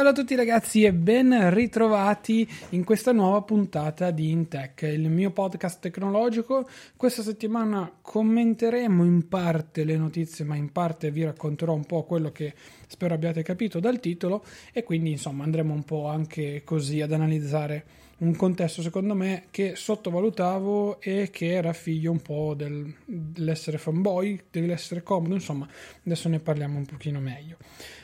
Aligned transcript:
Salve 0.00 0.18
a 0.18 0.22
tutti 0.22 0.34
ragazzi 0.34 0.84
e 0.84 0.94
ben 0.94 1.52
ritrovati 1.52 2.48
in 2.70 2.84
questa 2.84 3.12
nuova 3.12 3.42
puntata 3.42 4.10
di 4.10 4.30
Intech, 4.30 4.80
il 4.80 5.10
mio 5.10 5.30
podcast 5.30 5.78
tecnologico. 5.78 6.66
Questa 6.96 7.22
settimana 7.22 7.98
commenteremo 8.00 9.04
in 9.04 9.28
parte 9.28 9.84
le 9.84 9.98
notizie, 9.98 10.46
ma 10.46 10.56
in 10.56 10.72
parte 10.72 11.10
vi 11.10 11.24
racconterò 11.24 11.74
un 11.74 11.84
po' 11.84 12.04
quello 12.04 12.32
che 12.32 12.54
spero 12.86 13.12
abbiate 13.12 13.42
capito 13.42 13.78
dal 13.78 14.00
titolo 14.00 14.42
e 14.72 14.84
quindi 14.84 15.10
insomma 15.10 15.44
andremo 15.44 15.74
un 15.74 15.84
po' 15.84 16.06
anche 16.06 16.62
così 16.64 17.02
ad 17.02 17.12
analizzare 17.12 17.84
un 18.20 18.34
contesto 18.36 18.80
secondo 18.80 19.14
me 19.14 19.44
che 19.50 19.74
sottovalutavo 19.76 21.00
e 21.00 21.28
che 21.30 21.52
era 21.52 21.74
figlio 21.74 22.10
un 22.10 22.22
po' 22.22 22.54
del, 22.54 22.90
dell'essere 23.04 23.76
fanboy, 23.76 24.44
dell'essere 24.50 25.02
comodo, 25.02 25.34
insomma 25.34 25.68
adesso 26.06 26.30
ne 26.30 26.38
parliamo 26.38 26.78
un 26.78 26.86
pochino 26.86 27.20
meglio. 27.20 27.58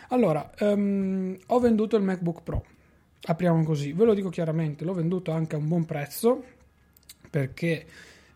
Allora, 0.09 0.53
um, 0.61 1.37
ho 1.47 1.59
venduto 1.59 1.97
il 1.97 2.03
MacBook 2.03 2.43
Pro. 2.43 2.65
Apriamo 3.23 3.65
così, 3.65 3.93
ve 3.93 4.05
lo 4.05 4.15
dico 4.15 4.29
chiaramente, 4.29 4.85
l'ho 4.85 4.95
venduto 4.95 5.33
anche 5.33 5.57
a 5.57 5.59
un 5.59 5.67
buon 5.67 5.85
prezzo 5.85 6.45
perché 7.29 7.87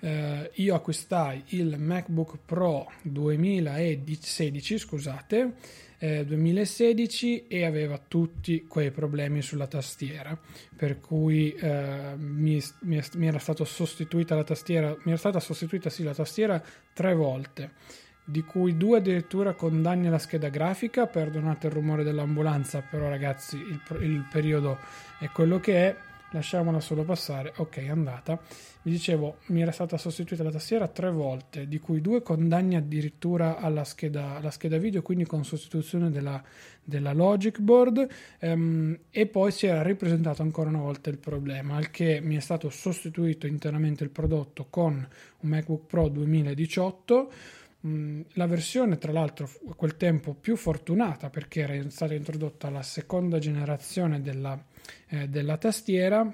eh, 0.01 0.51
io 0.55 0.75
acquistai 0.75 1.45
il 1.49 1.79
MacBook 1.79 2.39
Pro 2.45 2.91
2016, 3.03 4.79
scusate, 4.79 5.53
eh, 5.99 6.25
2016 6.25 7.47
e 7.47 7.65
aveva 7.65 8.01
tutti 8.09 8.65
quei 8.67 8.91
problemi 8.91 9.41
sulla 9.41 9.69
tastiera, 9.69 10.37
per 10.75 10.99
cui 10.99 11.53
eh, 11.55 12.15
mi, 12.17 12.61
mi, 12.81 13.01
mi, 13.15 13.27
era 13.27 13.39
stata 13.39 13.65
sostituita 13.65 14.35
la 14.35 14.45
tastiera, 14.45 14.89
mi 14.89 15.13
era 15.13 15.19
stata 15.19 15.39
sostituita 15.39 15.89
sì 15.89 16.03
la 16.03 16.15
tastiera 16.15 16.61
tre 16.93 17.15
volte 17.15 17.71
di 18.25 18.43
cui 18.43 18.77
due 18.77 18.99
addirittura 18.99 19.55
con 19.55 19.83
danni 19.83 20.07
alla 20.07 20.19
scheda 20.19 20.49
grafica, 20.49 21.07
perdonate 21.07 21.67
il 21.67 21.73
rumore 21.73 22.05
dell'ambulanza, 22.05 22.81
però 22.81 23.09
ragazzi 23.09 23.57
il, 23.57 23.81
il 24.01 24.27
periodo 24.31 24.79
è 25.19 25.29
quello 25.31 25.59
che 25.59 25.89
è, 25.89 25.97
lasciamola 26.33 26.81
solo 26.81 27.03
passare, 27.03 27.53
ok 27.57 27.79
è 27.79 27.89
andata. 27.89 28.41
Vi 28.83 28.91
dicevo, 28.91 29.39
mi 29.47 29.61
era 29.61 29.73
stata 29.73 29.99
sostituita 29.99 30.43
la 30.43 30.51
tastiera 30.51 30.89
tre 30.89 31.11
volte, 31.11 31.69
di 31.69 31.79
cui 31.81 32.01
due 32.01 32.23
con 32.23 32.49
danni 32.49 32.77
addirittura 32.77 33.59
alla 33.59 33.85
scheda, 33.85 34.37
alla 34.37 34.51
scheda 34.51 34.79
video, 34.79 35.03
quindi 35.03 35.27
con 35.27 35.45
sostituzione 35.45 36.11
della, 36.11 36.43
della 36.83 37.13
Logic 37.13 37.59
Board, 37.59 38.09
ehm, 38.39 38.99
e 39.11 39.27
poi 39.27 39.53
si 39.53 39.67
era 39.67 39.83
ripresentato 39.83 40.41
ancora 40.41 40.71
una 40.71 40.79
volta 40.79 41.11
il 41.11 41.19
problema, 41.19 41.77
al 41.77 41.91
che 41.91 42.21
mi 42.23 42.37
è 42.37 42.41
stato 42.41 42.71
sostituito 42.71 43.47
interamente 43.47 44.03
il 44.03 44.11
prodotto 44.11 44.67
con 44.71 45.07
un 45.41 45.49
MacBook 45.49 45.87
Pro 45.87 46.09
2018 46.09 47.33
la 47.83 48.47
versione, 48.47 48.99
tra 48.99 49.13
l'altro, 49.13 49.49
a 49.69 49.75
quel 49.75 49.97
tempo 49.97 50.35
più 50.35 50.57
fortunata 50.57 51.31
perché 51.31 51.61
era 51.61 51.91
stata 51.91 52.15
introdotta 52.15 52.69
la 52.69 52.83
seconda 52.83 53.39
generazione 53.39 54.21
della, 54.21 54.63
eh, 55.09 55.29
della 55.29 55.57
tastiera, 55.57 56.31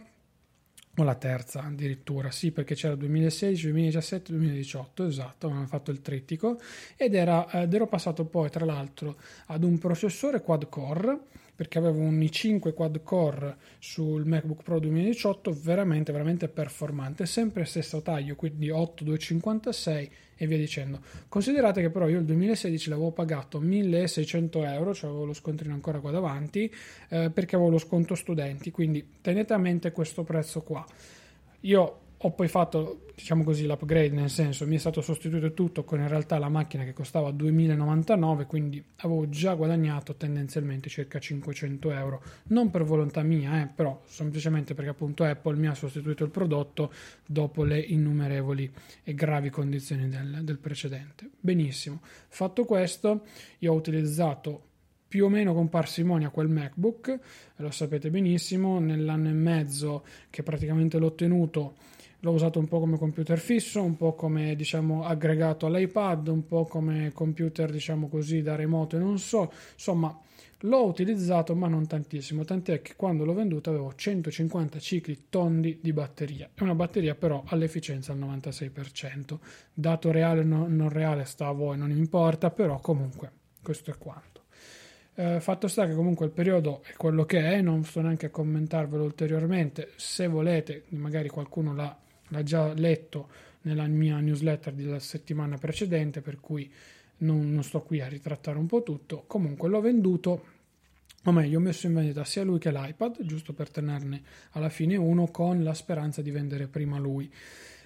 o 0.98 1.02
la 1.02 1.14
terza 1.14 1.62
addirittura, 1.62 2.30
sì, 2.30 2.52
perché 2.52 2.74
c'era 2.74 2.94
2016, 2.94 3.66
2017, 3.66 4.32
2018, 4.32 5.06
esatto, 5.06 5.46
avevano 5.46 5.66
fatto 5.66 5.90
il 5.90 6.00
trittico, 6.00 6.58
ed, 6.96 7.14
era, 7.14 7.50
ed 7.50 7.74
ero 7.74 7.86
passato 7.86 8.24
poi, 8.24 8.48
tra 8.48 8.64
l'altro, 8.64 9.16
ad 9.46 9.62
un 9.62 9.78
processore 9.78 10.40
quad 10.40 10.68
core 10.68 11.18
perché 11.56 11.78
avevo 11.78 12.00
un 12.00 12.18
i5 12.20 12.74
quad 12.74 13.02
core 13.02 13.56
sul 13.78 14.26
MacBook 14.26 14.62
Pro 14.62 14.78
2018 14.78 15.58
veramente 15.62 16.12
veramente 16.12 16.48
performante 16.48 17.24
sempre 17.26 17.64
stesso 17.64 18.02
taglio 18.02 18.36
quindi 18.36 18.70
8256 18.70 20.10
e 20.36 20.46
via 20.46 20.58
dicendo. 20.58 21.00
Considerate 21.28 21.80
che 21.80 21.90
però 21.90 22.08
io 22.08 22.18
il 22.18 22.26
2016 22.26 22.90
l'avevo 22.90 23.10
pagato 23.10 23.58
1600 23.58 24.64
euro 24.64 24.94
cioè 24.94 25.08
avevo 25.08 25.24
lo 25.24 25.32
scontrino 25.32 25.72
ancora 25.72 25.98
qua 25.98 26.10
davanti 26.10 26.72
eh, 27.08 27.30
perché 27.30 27.56
avevo 27.56 27.70
lo 27.70 27.78
sconto 27.78 28.14
studenti 28.14 28.70
quindi 28.70 29.14
tenete 29.22 29.54
a 29.54 29.58
mente 29.58 29.90
questo 29.92 30.22
prezzo 30.22 30.62
qua. 30.62 30.84
Io 31.60 32.00
ho 32.26 32.32
poi 32.32 32.48
fatto, 32.48 33.04
diciamo 33.14 33.44
così, 33.44 33.66
l'upgrade, 33.66 34.08
nel 34.08 34.30
senso 34.30 34.66
mi 34.66 34.74
è 34.74 34.78
stato 34.78 35.00
sostituito 35.00 35.52
tutto 35.54 35.84
con 35.84 36.00
in 36.00 36.08
realtà 36.08 36.38
la 36.38 36.48
macchina 36.48 36.82
che 36.82 36.92
costava 36.92 37.30
2099, 37.30 38.46
quindi 38.46 38.82
avevo 38.96 39.28
già 39.28 39.54
guadagnato 39.54 40.16
tendenzialmente 40.16 40.88
circa 40.88 41.20
500 41.20 41.92
euro, 41.92 42.22
non 42.48 42.70
per 42.70 42.82
volontà 42.82 43.22
mia, 43.22 43.62
eh, 43.62 43.68
però 43.72 44.02
semplicemente 44.06 44.74
perché 44.74 44.90
appunto 44.90 45.22
Apple 45.22 45.56
mi 45.56 45.68
ha 45.68 45.74
sostituito 45.74 46.24
il 46.24 46.30
prodotto 46.30 46.92
dopo 47.24 47.62
le 47.62 47.78
innumerevoli 47.78 48.72
e 49.04 49.14
gravi 49.14 49.48
condizioni 49.48 50.08
del, 50.08 50.40
del 50.42 50.58
precedente. 50.58 51.30
Benissimo, 51.38 52.00
fatto 52.02 52.64
questo, 52.64 53.22
io 53.58 53.72
ho 53.72 53.76
utilizzato 53.76 54.62
più 55.06 55.26
o 55.26 55.28
meno 55.28 55.54
con 55.54 55.68
parsimonia 55.68 56.30
quel 56.30 56.48
MacBook, 56.48 57.18
lo 57.56 57.70
sapete 57.70 58.10
benissimo, 58.10 58.80
nell'anno 58.80 59.28
e 59.28 59.32
mezzo 59.32 60.04
che 60.28 60.42
praticamente 60.42 60.98
l'ho 60.98 61.14
tenuto 61.14 61.76
l'ho 62.26 62.32
usato 62.32 62.58
un 62.58 62.66
po' 62.66 62.80
come 62.80 62.98
computer 62.98 63.38
fisso, 63.38 63.80
un 63.82 63.96
po' 63.96 64.14
come 64.14 64.56
diciamo 64.56 65.04
aggregato 65.04 65.66
all'iPad, 65.66 66.26
un 66.26 66.44
po' 66.44 66.64
come 66.64 67.12
computer 67.14 67.70
diciamo 67.70 68.08
così 68.08 68.42
da 68.42 68.56
remoto 68.56 68.96
e 68.96 68.98
non 68.98 69.18
so, 69.18 69.52
insomma 69.74 70.18
l'ho 70.60 70.84
utilizzato 70.86 71.54
ma 71.54 71.68
non 71.68 71.86
tantissimo, 71.86 72.44
tant'è 72.44 72.82
che 72.82 72.94
quando 72.96 73.24
l'ho 73.24 73.34
venduto 73.34 73.70
avevo 73.70 73.94
150 73.94 74.78
cicli 74.80 75.26
tondi 75.28 75.78
di 75.80 75.92
batteria. 75.92 76.50
E 76.52 76.62
una 76.64 76.74
batteria 76.74 77.14
però 77.14 77.44
all'efficienza 77.46 78.12
al 78.12 78.18
96%, 78.18 79.38
dato 79.72 80.10
reale 80.10 80.40
o 80.40 80.44
non 80.44 80.88
reale 80.88 81.24
sta 81.26 81.46
a 81.46 81.52
voi, 81.52 81.78
non 81.78 81.90
importa, 81.90 82.50
però 82.50 82.80
comunque 82.80 83.30
questo 83.62 83.92
è 83.92 83.98
quanto. 83.98 84.44
Eh, 85.14 85.40
fatto 85.40 85.68
sta 85.68 85.86
che 85.86 85.94
comunque 85.94 86.26
il 86.26 86.32
periodo 86.32 86.82
è 86.82 86.94
quello 86.96 87.24
che 87.24 87.40
è, 87.40 87.60
non 87.60 87.84
sto 87.84 88.00
neanche 88.00 88.26
a 88.26 88.30
commentarvelo 88.30 89.04
ulteriormente, 89.04 89.92
se 89.94 90.26
volete, 90.26 90.84
magari 90.88 91.28
qualcuno 91.28 91.72
l'ha 91.72 91.96
l'ha 92.28 92.42
già 92.42 92.72
letto 92.72 93.28
nella 93.62 93.86
mia 93.86 94.18
newsletter 94.18 94.72
della 94.72 94.98
settimana 94.98 95.56
precedente, 95.58 96.20
per 96.20 96.40
cui 96.40 96.70
non, 97.18 97.52
non 97.52 97.62
sto 97.62 97.82
qui 97.82 98.00
a 98.00 98.08
ritrattare 98.08 98.58
un 98.58 98.66
po' 98.66 98.82
tutto. 98.82 99.24
Comunque 99.26 99.68
l'ho 99.68 99.80
venduto, 99.80 100.44
o 101.24 101.32
meglio, 101.32 101.58
ho 101.58 101.62
messo 101.62 101.86
in 101.86 101.94
vendita 101.94 102.24
sia 102.24 102.44
lui 102.44 102.58
che 102.58 102.70
l'iPad, 102.70 103.24
giusto 103.24 103.52
per 103.52 103.70
tenerne 103.70 104.22
alla 104.50 104.68
fine 104.68 104.96
uno, 104.96 105.26
con 105.26 105.62
la 105.62 105.74
speranza 105.74 106.22
di 106.22 106.30
vendere 106.30 106.66
prima 106.68 106.98
lui. 106.98 107.30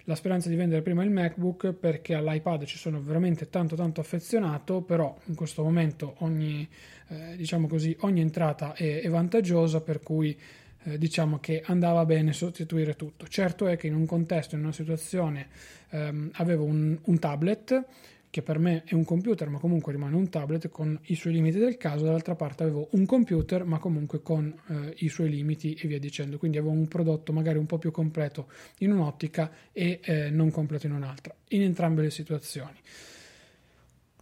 La 0.05 0.15
speranza 0.15 0.49
di 0.49 0.57
vendere 0.57 0.83
prima 0.83 1.05
il 1.05 1.11
MacBook 1.11 1.73
perché 1.73 2.15
all'iPad 2.15 2.65
ci 2.65 2.79
sono 2.79 3.01
veramente 3.01 3.49
tanto 3.49 3.77
tanto 3.77 4.01
affezionato, 4.01 4.81
però 4.81 5.17
in 5.27 5.35
questo 5.35 5.63
momento 5.63 6.17
ogni, 6.19 6.69
eh, 7.09 7.37
diciamo 7.37 7.69
così, 7.69 7.95
ogni 8.01 8.21
entrata 8.21 8.73
è, 8.75 9.03
è 9.03 9.09
vantaggiosa, 9.09 9.81
per 9.83 10.03
cui 10.03 10.37
eh, 10.85 10.99
diciamo 10.99 11.39
che 11.39 11.63
andava 11.65 12.05
bene 12.05 12.33
sostituire 12.33 12.97
tutto. 12.97 13.27
Certo 13.27 13.67
è 13.67 13.77
che 13.77 13.87
in 13.87 13.95
un 13.95 14.07
contesto, 14.07 14.55
in 14.55 14.63
una 14.63 14.73
situazione, 14.73 15.49
ehm, 15.91 16.31
avevo 16.35 16.65
un, 16.65 16.99
un 17.03 17.19
tablet 17.19 17.85
che 18.31 18.43
per 18.43 18.61
me 18.61 18.85
è 18.85 18.95
un 18.95 19.05
computer, 19.05 19.49
ma 19.49 19.59
comunque 19.59 19.93
rimane 19.93 20.15
un 20.15 20.29
tablet 20.29 20.69
con 20.69 20.97
i 21.07 21.17
suoi 21.17 21.33
limiti 21.33 21.59
del 21.59 21.77
caso, 21.77 22.05
dall'altra 22.05 22.37
parte 22.37 22.63
avevo 22.63 22.87
un 22.93 23.05
computer, 23.05 23.65
ma 23.65 23.79
comunque 23.79 24.23
con 24.23 24.55
eh, 24.69 24.95
i 24.99 25.09
suoi 25.09 25.29
limiti 25.31 25.75
e 25.75 25.89
via 25.89 25.99
dicendo. 25.99 26.39
Quindi 26.39 26.57
avevo 26.57 26.73
un 26.73 26.87
prodotto 26.87 27.33
magari 27.33 27.59
un 27.59 27.67
po' 27.67 27.79
più 27.79 27.91
completo 27.91 28.47
in 28.79 28.93
un'ottica 28.93 29.51
e 29.73 29.99
eh, 30.03 30.31
non 30.31 30.53
completo 30.53 30.87
in 30.87 30.93
un'altra, 30.93 31.35
in 31.49 31.63
entrambe 31.63 32.03
le 32.03 32.11
situazioni. 32.11 32.79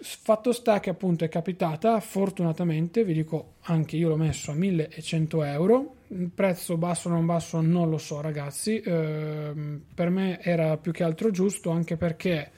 Fatto 0.01 0.53
sta 0.53 0.81
che 0.81 0.89
appunto 0.89 1.25
è 1.25 1.29
capitata, 1.29 2.01
fortunatamente, 2.01 3.05
vi 3.05 3.13
dico 3.13 3.57
anche 3.63 3.97
io 3.97 4.09
l'ho 4.09 4.17
messo 4.17 4.53
a 4.53 4.55
1100 4.55 5.43
euro, 5.43 5.97
prezzo 6.35 6.77
basso 6.77 7.09
o 7.09 7.13
non 7.13 7.27
basso 7.27 7.61
non 7.61 7.91
lo 7.91 7.99
so 7.99 8.21
ragazzi, 8.21 8.81
eh, 8.81 9.81
per 9.95 10.11
me 10.11 10.41
era 10.41 10.77
più 10.77 10.93
che 10.93 11.05
altro 11.05 11.31
giusto 11.31 11.71
anche 11.71 11.97
perché 11.97 12.51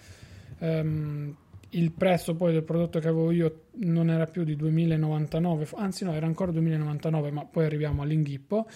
Um, 0.60 1.34
il 1.70 1.92
prezzo 1.92 2.34
poi 2.34 2.52
del 2.52 2.64
prodotto 2.64 2.98
che 2.98 3.08
avevo 3.08 3.30
io 3.30 3.66
non 3.76 4.10
era 4.10 4.26
più 4.26 4.44
di 4.44 4.56
2099, 4.56 5.68
anzi 5.76 6.04
no, 6.04 6.12
era 6.12 6.26
ancora 6.26 6.52
2099, 6.52 7.30
ma 7.30 7.44
poi 7.44 7.64
arriviamo 7.64 8.02
all'inghippo. 8.02 8.68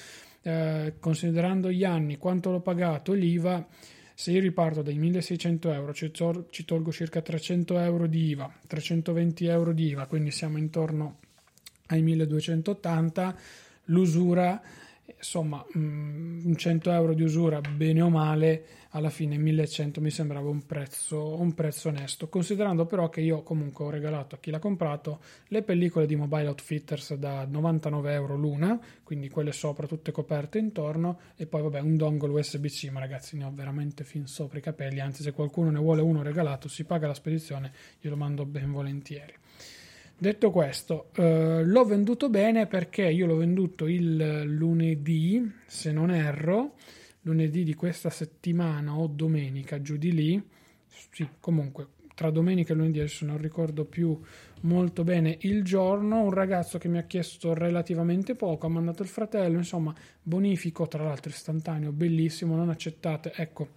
Eh, 0.42 0.94
considerando 1.00 1.70
gli 1.70 1.84
anni, 1.84 2.18
quanto 2.18 2.50
l'ho 2.50 2.60
pagato, 2.60 3.12
l'IVA, 3.12 3.66
se 4.14 4.30
io 4.30 4.40
riparto 4.40 4.82
dai 4.82 4.96
1600 4.96 5.72
euro, 5.72 5.92
ci, 5.92 6.10
tol- 6.10 6.46
ci 6.50 6.64
tolgo 6.64 6.92
circa 6.92 7.20
300 7.20 7.78
euro 7.78 8.06
di 8.06 8.28
IVA, 8.28 8.52
320 8.66 9.46
euro 9.46 9.72
di 9.72 9.88
IVA, 9.88 10.06
quindi 10.06 10.30
siamo 10.30 10.58
intorno 10.58 11.18
ai 11.86 12.02
1280, 12.02 13.36
l'usura 13.86 14.60
insomma 15.16 15.64
mm, 15.76 16.46
un 16.46 16.56
100 16.56 16.90
euro 16.90 17.14
di 17.14 17.22
usura 17.22 17.60
bene 17.60 18.00
o 18.00 18.08
male 18.08 18.64
alla 18.90 19.10
fine 19.10 19.36
1100 19.36 20.00
mi 20.00 20.10
sembrava 20.10 20.48
un 20.48 20.64
prezzo, 20.64 21.38
un 21.40 21.52
prezzo 21.52 21.88
onesto 21.88 22.28
considerando 22.28 22.86
però 22.86 23.08
che 23.08 23.20
io 23.20 23.42
comunque 23.42 23.84
ho 23.84 23.90
regalato 23.90 24.36
a 24.36 24.38
chi 24.38 24.50
l'ha 24.50 24.58
comprato 24.58 25.20
le 25.48 25.62
pellicole 25.62 26.06
di 26.06 26.16
Mobile 26.16 26.46
Outfitters 26.46 27.14
da 27.14 27.44
99 27.44 28.12
euro 28.12 28.36
l'una 28.36 28.78
quindi 29.02 29.28
quelle 29.28 29.52
sopra 29.52 29.86
tutte 29.86 30.12
coperte 30.12 30.58
intorno 30.58 31.18
e 31.36 31.46
poi 31.46 31.62
vabbè 31.62 31.80
un 31.80 31.96
dongle 31.96 32.40
USB-C 32.40 32.90
ma 32.90 33.00
ragazzi 33.00 33.36
ne 33.36 33.44
ho 33.44 33.52
veramente 33.52 34.04
fin 34.04 34.26
sopra 34.26 34.58
i 34.58 34.62
capelli 34.62 35.00
anzi 35.00 35.22
se 35.22 35.32
qualcuno 35.32 35.70
ne 35.70 35.78
vuole 35.78 36.00
uno 36.00 36.22
regalato 36.22 36.68
si 36.68 36.84
paga 36.84 37.06
la 37.06 37.14
spedizione 37.14 37.72
io 38.00 38.10
lo 38.10 38.16
mando 38.16 38.46
ben 38.46 38.70
volentieri 38.70 39.34
Detto 40.16 40.50
questo, 40.50 41.10
eh, 41.16 41.64
l'ho 41.64 41.84
venduto 41.84 42.30
bene 42.30 42.66
perché 42.66 43.02
io 43.02 43.26
l'ho 43.26 43.36
venduto 43.36 43.86
il 43.86 44.44
lunedì, 44.44 45.52
se 45.66 45.92
non 45.92 46.10
erro, 46.10 46.76
lunedì 47.22 47.64
di 47.64 47.74
questa 47.74 48.10
settimana 48.10 48.96
o 48.96 49.06
domenica, 49.08 49.82
giù 49.82 49.96
di 49.96 50.12
lì. 50.12 50.42
Sì, 51.10 51.28
comunque, 51.40 51.88
tra 52.14 52.30
domenica 52.30 52.72
e 52.72 52.76
lunedì 52.76 53.00
adesso 53.00 53.26
non 53.26 53.38
ricordo 53.38 53.84
più 53.84 54.18
molto 54.62 55.02
bene 55.02 55.36
il 55.40 55.64
giorno. 55.64 56.22
Un 56.22 56.30
ragazzo 56.30 56.78
che 56.78 56.88
mi 56.88 56.98
ha 56.98 57.02
chiesto 57.02 57.52
relativamente 57.52 58.34
poco, 58.36 58.66
ha 58.66 58.70
mandato 58.70 59.02
il 59.02 59.08
fratello, 59.08 59.58
insomma, 59.58 59.92
bonifico, 60.22 60.86
tra 60.86 61.02
l'altro 61.02 61.30
istantaneo, 61.30 61.90
bellissimo, 61.92 62.54
non 62.54 62.70
accettate. 62.70 63.32
Ecco, 63.34 63.70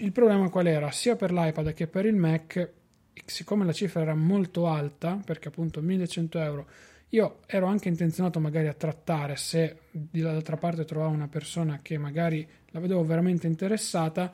il 0.00 0.12
problema 0.12 0.48
qual 0.48 0.66
era? 0.66 0.90
Sia 0.90 1.14
per 1.14 1.30
l'iPad 1.30 1.72
che 1.74 1.86
per 1.86 2.06
il 2.06 2.16
Mac 2.16 2.80
siccome 3.24 3.64
la 3.64 3.72
cifra 3.72 4.02
era 4.02 4.14
molto 4.14 4.66
alta, 4.66 5.20
perché 5.24 5.48
appunto 5.48 5.80
1100 5.80 6.38
euro, 6.38 6.66
io 7.10 7.40
ero 7.46 7.66
anche 7.66 7.88
intenzionato 7.88 8.40
magari 8.40 8.68
a 8.68 8.72
trattare 8.72 9.36
se 9.36 9.80
dall'altra 9.90 10.56
parte 10.56 10.84
trovavo 10.84 11.12
una 11.12 11.28
persona 11.28 11.80
che 11.82 11.98
magari 11.98 12.46
la 12.70 12.80
vedevo 12.80 13.04
veramente 13.04 13.46
interessata, 13.46 14.32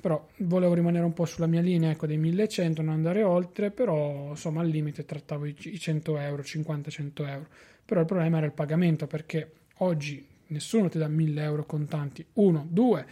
però 0.00 0.28
volevo 0.38 0.74
rimanere 0.74 1.04
un 1.04 1.12
po' 1.12 1.24
sulla 1.24 1.46
mia 1.46 1.60
linea 1.60 1.90
ecco, 1.90 2.06
dei 2.06 2.18
1100, 2.18 2.82
non 2.82 2.94
andare 2.94 3.22
oltre, 3.22 3.70
però 3.70 4.30
insomma 4.30 4.60
al 4.60 4.68
limite 4.68 5.04
trattavo 5.04 5.46
i 5.46 5.54
100 5.56 6.18
euro, 6.18 6.42
50-100 6.42 7.28
euro. 7.28 7.46
Però 7.84 8.00
il 8.00 8.06
problema 8.06 8.36
era 8.38 8.46
il 8.46 8.52
pagamento 8.52 9.06
perché 9.06 9.50
oggi 9.78 10.24
nessuno 10.48 10.88
ti 10.88 10.98
dà 10.98 11.08
1000 11.08 11.42
euro 11.42 11.64
contanti, 11.64 12.24
uno, 12.34 12.66
due 12.68 13.06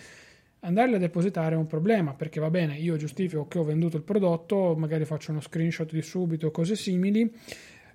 Andarli 0.62 0.96
a 0.96 0.98
depositare 0.98 1.54
è 1.54 1.58
un 1.58 1.66
problema 1.66 2.12
perché 2.12 2.38
va 2.38 2.50
bene, 2.50 2.76
io 2.76 2.96
giustifico 2.96 3.48
che 3.48 3.58
ho 3.58 3.64
venduto 3.64 3.96
il 3.96 4.02
prodotto, 4.02 4.74
magari 4.76 5.06
faccio 5.06 5.30
uno 5.30 5.40
screenshot 5.40 5.90
di 5.90 6.02
subito 6.02 6.50
cose 6.50 6.76
simili, 6.76 7.32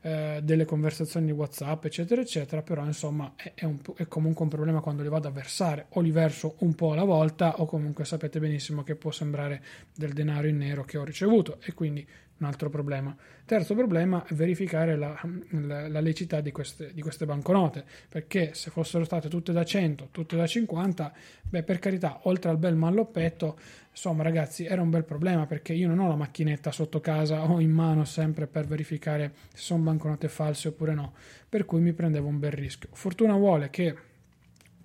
eh, 0.02 0.40
delle 0.44 0.66
conversazioni 0.66 1.28
di 1.28 1.32
WhatsApp, 1.32 1.86
eccetera, 1.86 2.22
eccetera, 2.22 2.62
però 2.62 2.86
insomma 2.86 3.34
è, 3.36 3.54
è, 3.56 3.66
un, 3.66 3.80
è, 3.96 4.08
comunque 4.08 4.44
un 4.44 4.50
problema 4.50 4.80
quando 4.80 5.04
li 5.04 5.10
vado 5.10 5.28
a 5.28 5.32
versare 5.32 5.88
o 5.90 6.02
li 6.02 6.12
verso 6.12 6.56
un 6.60 6.76
po' 6.76 6.94
alla 6.94 7.04
volta 7.04 7.60
o 7.60 7.66
comunque 7.66 8.06
sapete 8.06 8.40
benissimo 8.40 8.84
che 8.84 8.96
può 8.96 9.12
sembrare 9.12 9.64
del 9.96 10.14
denaro 10.14 10.48
in 10.48 10.58
nero 10.58 10.84
che 10.86 10.98
ho 10.98 11.04
ricevuto 11.04 11.58
e 11.62 11.74
quindi 11.74 12.08
un 12.38 12.48
altro 12.48 12.70
problema. 12.70 13.16
Terzo 13.46 13.76
problema 13.76 14.26
è 14.26 14.34
verificare 14.34 14.96
la, 14.98 15.18
la, 15.52 15.88
la 15.88 16.00
lecità 16.00 16.42
di 16.42 16.52
queste, 16.52 16.92
di 16.94 17.02
queste, 17.02 17.26
banconote, 17.26 17.84
perché 18.10 18.54
se 18.54 18.72
fossero 18.72 19.04
state 19.04 19.30
tutte 19.30 19.54
da 19.54 19.64
100, 19.64 20.10
tutte 20.12 20.36
da 20.36 20.46
50, 20.46 21.14
beh 21.44 21.64
per 21.64 21.80
carità, 21.80 22.20
oltre 22.24 22.50
al 22.50 22.58
bel 22.58 22.76
malloppetto, 22.76 23.58
insomma 23.92 24.24
ragazzi 24.24 24.66
era 24.66 24.82
un 24.82 24.90
bel 24.90 25.06
problema 25.06 25.46
perché 25.46 25.74
io 25.74 25.88
non 25.88 26.00
ho 26.00 26.08
la 26.08 26.16
macchinetta 26.16 26.72
sotto 26.72 27.00
casa 27.00 27.50
o 27.50 27.62
in 27.62 27.72
mano 27.72 28.04
sempre 28.04 28.48
per 28.48 28.66
verificare 28.66 29.34
se 29.54 29.62
sono 29.62 29.84
banconote 29.84 30.28
false 30.28 30.68
oppure 30.68 30.94
no, 30.94 31.14
per 31.48 31.66
cui 31.66 31.80
mi 31.80 31.94
prendevo 31.94 32.28
un 32.28 32.40
bel 32.40 32.52
rischio. 32.52 32.90
Fortuna 32.92 33.36
vuole 33.36 33.70
che 33.70 33.96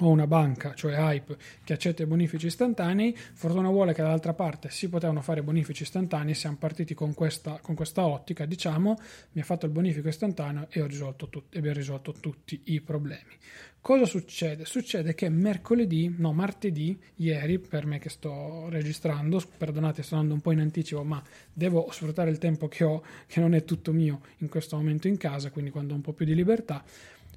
o 0.01 0.09
una 0.09 0.27
banca, 0.27 0.75
cioè 0.75 0.95
Hype, 0.95 1.37
che 1.65 1.73
accetta 1.73 2.03
i 2.03 2.07
bonifici 2.07 2.47
istantanei, 2.47 3.17
fortuna 3.17 3.69
vuole 3.69 3.93
che 3.93 4.03
dall'altra 4.03 4.35
parte 4.35 4.71
si 4.71 4.89
potevano 4.89 5.21
fare 5.21 5.43
bonifici 5.43 5.83
istantanei, 5.83 6.35
siamo 6.35 6.57
partiti 6.57 6.95
con 6.95 7.15
questa, 7.15 7.59
con 7.61 7.75
questa 7.75 8.07
ottica, 8.07 8.45
diciamo, 8.47 8.97
mi 9.33 9.41
ha 9.41 9.45
fatto 9.45 9.67
il 9.67 9.73
bonifico 9.73 10.09
istantaneo 10.09 10.67
e 10.71 10.81
ho 10.81 10.87
risolto 10.87 11.29
tut- 11.29 11.57
abbiamo 11.57 11.77
risolto 11.77 12.13
tutti 12.13 12.61
i 12.65 12.81
problemi. 12.81 13.39
Cosa 13.83 14.05
succede? 14.05 14.67
Succede 14.67 15.15
che 15.15 15.31
mercoledì, 15.31 16.15
no 16.19 16.35
martedì, 16.35 17.01
ieri, 17.17 17.59
per 17.59 17.87
me 17.87 17.99
che 17.99 18.11
sto 18.11 18.69
registrando, 18.69 19.43
perdonate 19.57 20.03
sto 20.03 20.17
andando 20.17 20.35
un 20.35 20.43
po' 20.43 20.53
in 20.53 20.61
anticipo, 20.61 21.03
ma 21.03 21.23
devo 21.51 21.89
sfruttare 21.91 22.29
il 22.29 22.37
tempo 22.37 22.69
che 22.69 22.85
ho, 22.85 23.03
che 23.27 23.41
non 23.41 23.55
è 23.55 23.65
tutto 23.65 23.93
mio 23.93 24.21
in 24.39 24.49
questo 24.49 24.77
momento 24.77 25.09
in 25.09 25.17
casa, 25.17 25.51
quindi 25.51 25.71
quando 25.71 25.95
ho 25.95 25.97
un 25.97 26.03
po' 26.03 26.13
più 26.13 26.27
di 26.27 26.35
libertà, 26.35 26.85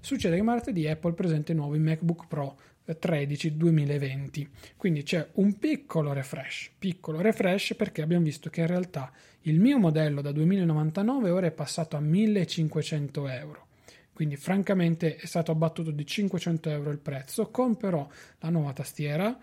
Succede 0.03 0.35
che 0.35 0.41
martedì 0.41 0.85
Apple 0.85 1.13
presenta 1.13 1.53
i 1.53 1.55
nuovi 1.55 1.79
MacBook 1.79 2.27
Pro 2.27 2.57
13 2.83 3.55
2020. 3.55 4.49
Quindi 4.75 5.01
c'è 5.01 5.25
un 5.35 5.57
piccolo 5.57 6.11
refresh, 6.11 6.71
piccolo 6.77 7.21
refresh 7.21 7.75
perché 7.77 8.01
abbiamo 8.01 8.25
visto 8.25 8.49
che 8.49 8.59
in 8.59 8.67
realtà 8.67 9.13
il 9.43 9.61
mio 9.61 9.79
modello 9.79 10.19
da 10.19 10.33
2099 10.33 11.29
ora 11.29 11.47
è 11.47 11.51
passato 11.51 11.95
a 11.95 12.01
1500 12.01 13.27
euro. 13.29 13.67
Quindi 14.11 14.35
francamente 14.35 15.15
è 15.15 15.25
stato 15.25 15.53
abbattuto 15.53 15.89
di 15.89 16.05
500 16.05 16.69
euro 16.69 16.91
il 16.91 16.99
prezzo 16.99 17.49
con 17.49 17.77
però 17.77 18.05
la 18.39 18.49
nuova 18.49 18.73
tastiera 18.73 19.39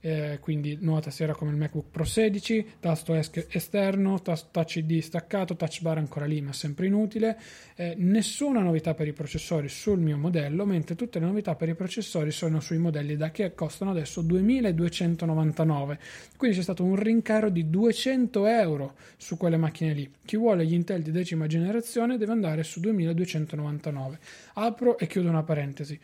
eh, 0.00 0.38
quindi 0.40 0.78
nuova 0.80 1.00
tastiera 1.00 1.34
come 1.34 1.50
il 1.50 1.56
MacBook 1.56 1.86
Pro 1.90 2.04
16, 2.04 2.74
tasto 2.80 3.14
esterno, 3.14 4.20
touch 4.22 4.76
ID 4.76 5.00
staccato, 5.00 5.56
touch 5.56 5.82
bar 5.82 5.98
ancora 5.98 6.24
lì 6.24 6.40
ma 6.40 6.52
sempre 6.52 6.86
inutile, 6.86 7.38
eh, 7.74 7.94
nessuna 7.96 8.60
novità 8.60 8.94
per 8.94 9.08
i 9.08 9.12
processori 9.12 9.68
sul 9.68 9.98
mio 9.98 10.16
modello, 10.16 10.64
mentre 10.64 10.94
tutte 10.94 11.18
le 11.18 11.26
novità 11.26 11.54
per 11.56 11.68
i 11.68 11.74
processori 11.74 12.30
sono 12.30 12.60
sui 12.60 12.78
modelli 12.78 13.16
da 13.16 13.30
che 13.30 13.54
costano 13.54 13.90
adesso 13.90 14.20
2299, 14.22 15.98
quindi 16.36 16.56
c'è 16.56 16.62
stato 16.62 16.84
un 16.84 16.96
rincaro 16.96 17.50
di 17.50 17.68
200 17.68 18.46
euro 18.46 18.94
su 19.16 19.36
quelle 19.36 19.56
macchine 19.56 19.92
lì. 19.92 20.10
Chi 20.24 20.36
vuole 20.36 20.64
gli 20.64 20.74
Intel 20.74 21.02
di 21.02 21.10
decima 21.10 21.46
generazione 21.46 22.16
deve 22.16 22.32
andare 22.32 22.62
su 22.62 22.80
2299. 22.80 24.18
Apro 24.54 24.98
e 24.98 25.06
chiudo 25.06 25.28
una 25.28 25.42
parentesi 25.42 25.98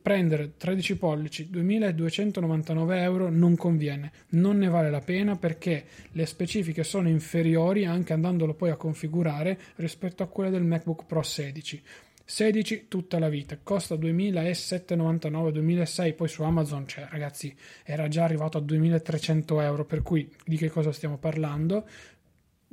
prendere 0.00 0.56
13 0.56 0.96
pollici 0.96 1.50
2299 1.50 3.00
euro 3.00 3.30
non 3.30 3.56
conviene, 3.56 4.12
non 4.30 4.58
ne 4.58 4.68
vale 4.68 4.90
la 4.90 5.00
pena 5.00 5.36
perché 5.36 5.84
le 6.12 6.26
specifiche 6.26 6.84
sono 6.84 7.08
inferiori 7.08 7.84
anche 7.84 8.12
andandolo 8.12 8.54
poi 8.54 8.70
a 8.70 8.76
configurare 8.76 9.58
rispetto 9.76 10.22
a 10.22 10.28
quelle 10.28 10.50
del 10.50 10.64
MacBook 10.64 11.04
Pro 11.06 11.22
16. 11.22 11.82
16 12.30 12.86
tutta 12.86 13.18
la 13.18 13.28
vita, 13.28 13.58
costa 13.60 13.96
2799, 13.96 15.50
2006, 15.50 16.12
poi 16.12 16.28
su 16.28 16.44
Amazon, 16.44 16.86
cioè 16.86 17.08
ragazzi, 17.10 17.52
era 17.82 18.06
già 18.06 18.22
arrivato 18.22 18.56
a 18.56 18.60
2300 18.60 19.60
euro, 19.60 19.84
per 19.84 20.02
cui 20.02 20.32
di 20.44 20.56
che 20.56 20.70
cosa 20.70 20.92
stiamo 20.92 21.18
parlando? 21.18 21.84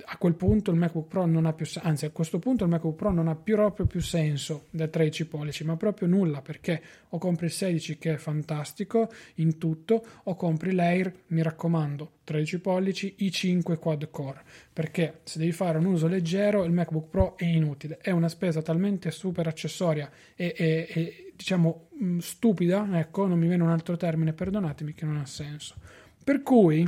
A 0.06 0.18
quel 0.18 0.36
punto 0.36 0.70
il 0.70 0.78
MacBook 0.78 1.08
Pro 1.08 1.26
non 1.26 1.46
ha 1.48 1.54
più 1.54 1.66
senso, 1.66 1.88
anzi 1.88 2.06
a 2.06 2.12
questo 2.12 2.38
punto 2.38 2.64
il 2.64 2.70
MacBook 2.70 2.96
Pro 2.96 3.12
non 3.12 3.28
ha 3.28 3.36
più, 3.36 3.56
proprio 3.56 3.88
più 3.88 4.00
senso 4.00 4.66
da 4.70 4.88
13 4.88 5.26
pollici, 5.26 5.64
ma 5.64 5.76
proprio 5.76 6.08
nulla 6.08 6.42
perché 6.42 6.82
o 7.10 7.18
compri 7.18 7.48
il 7.48 7.52
16 7.52 7.98
che 7.98 8.14
è 8.14 8.18
fantastico 8.18 9.12
in 9.36 9.58
tutto 9.58 10.06
o 10.24 10.36
compri 10.36 10.74
l'Air, 10.74 11.12
mi 11.28 11.42
raccomando, 11.42 12.12
13 12.26 12.60
pollici, 12.60 13.16
i5 13.20 13.80
quad 13.80 14.10
core, 14.12 14.44
perché 14.72 15.22
se 15.24 15.40
devi 15.40 15.52
fare 15.52 15.80
un 15.80 15.86
uso 15.86 16.08
leggero 16.08 16.64
il 16.64 16.72
MacBook 16.72 17.10
Pro 17.10 17.38
è 17.38 17.46
inutile, 17.46 17.98
è 17.98 18.12
una 18.12 18.30
spesa 18.30 18.62
talmente 18.62 19.10
super 19.10 19.48
accessoria 19.48 20.10
e, 20.36 20.54
e, 20.56 20.88
e 20.90 21.32
diciamo 21.36 21.88
mm, 22.02 22.20
stupida, 22.20 22.88
ecco, 23.00 23.26
non 23.26 23.40
mi 23.40 23.48
viene 23.48 23.64
un 23.64 23.70
altro 23.70 23.98
termine, 23.98 24.34
perdonatemi 24.34 24.94
che 24.94 25.06
non 25.06 25.18
ha 25.18 25.26
senso. 25.26 25.76
Per 26.24 26.44
cui, 26.44 26.88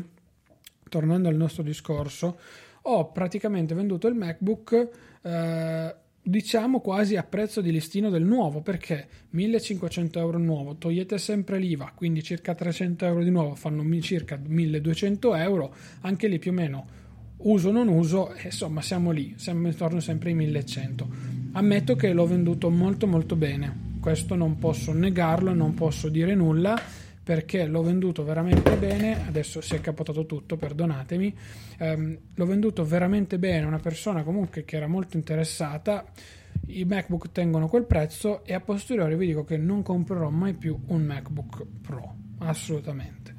tornando 0.90 1.28
al 1.28 1.36
nostro 1.36 1.64
discorso, 1.64 2.38
ho 2.84 3.12
praticamente 3.12 3.74
venduto 3.76 4.08
il 4.08 4.16
MacBook 4.16 4.90
eh, 5.22 5.96
diciamo 6.22 6.80
quasi 6.80 7.16
a 7.16 7.24
prezzo 7.24 7.62
di 7.62 7.72
listino 7.72 8.10
del 8.10 8.24
nuovo 8.24 8.62
perché 8.62 9.08
1500 9.30 10.20
euro 10.20 10.38
nuovo 10.38 10.76
togliete 10.76 11.18
sempre 11.18 11.58
l'IVA 11.58 11.92
quindi 11.96 12.22
circa 12.22 12.54
300 12.54 13.06
euro 13.06 13.24
di 13.24 13.32
nuovo 13.32 13.56
fanno 13.56 13.84
circa 14.02 14.40
1200 14.42 15.36
euro 15.36 15.74
anche 16.02 16.28
lì 16.28 16.38
più 16.38 16.52
o 16.52 16.54
meno 16.54 16.86
uso 17.38 17.72
non 17.72 17.88
uso 17.88 18.34
insomma 18.44 18.82
siamo 18.82 19.12
lì 19.12 19.34
siamo 19.38 19.68
intorno 19.68 20.00
sempre 20.00 20.30
ai 20.30 20.36
1100 20.36 21.08
ammetto 21.54 21.96
che 21.96 22.12
l'ho 22.12 22.28
venduto 22.28 22.70
molto 22.70 23.08
molto 23.08 23.36
bene 23.36 23.88
questo 24.02 24.36
non 24.36 24.58
posso 24.60 24.94
negarlo 24.94 25.54
non 25.54 25.74
posso 25.74 26.10
dire 26.10 26.36
nulla 26.36 26.80
perché 27.30 27.68
l'ho 27.68 27.84
venduto 27.84 28.24
veramente 28.24 28.76
bene, 28.76 29.28
adesso 29.28 29.62
si 29.62 29.76
è 29.76 29.82
capotato 29.82 30.26
tutto, 30.26 30.58
perdonatemi, 30.58 31.38
ehm, 31.78 32.18
l'ho 32.34 32.46
venduto 32.48 32.84
veramente 32.84 33.38
bene 33.38 33.66
a 33.66 33.68
una 33.68 33.78
persona 33.78 34.24
comunque 34.24 34.66
che 34.66 34.78
era 34.78 34.88
molto 34.88 35.16
interessata, 35.16 36.06
i 36.70 36.86
MacBook 36.86 37.32
tengono 37.32 37.68
quel 37.68 37.84
prezzo 37.84 38.44
e 38.44 38.56
a 38.56 38.60
posteriori 38.62 39.16
vi 39.16 39.28
dico 39.28 39.44
che 39.44 39.58
non 39.58 39.84
comprerò 39.84 40.32
mai 40.32 40.56
più 40.56 40.76
un 40.88 41.04
MacBook 41.04 41.66
Pro, 41.84 42.16
assolutamente. 42.40 43.36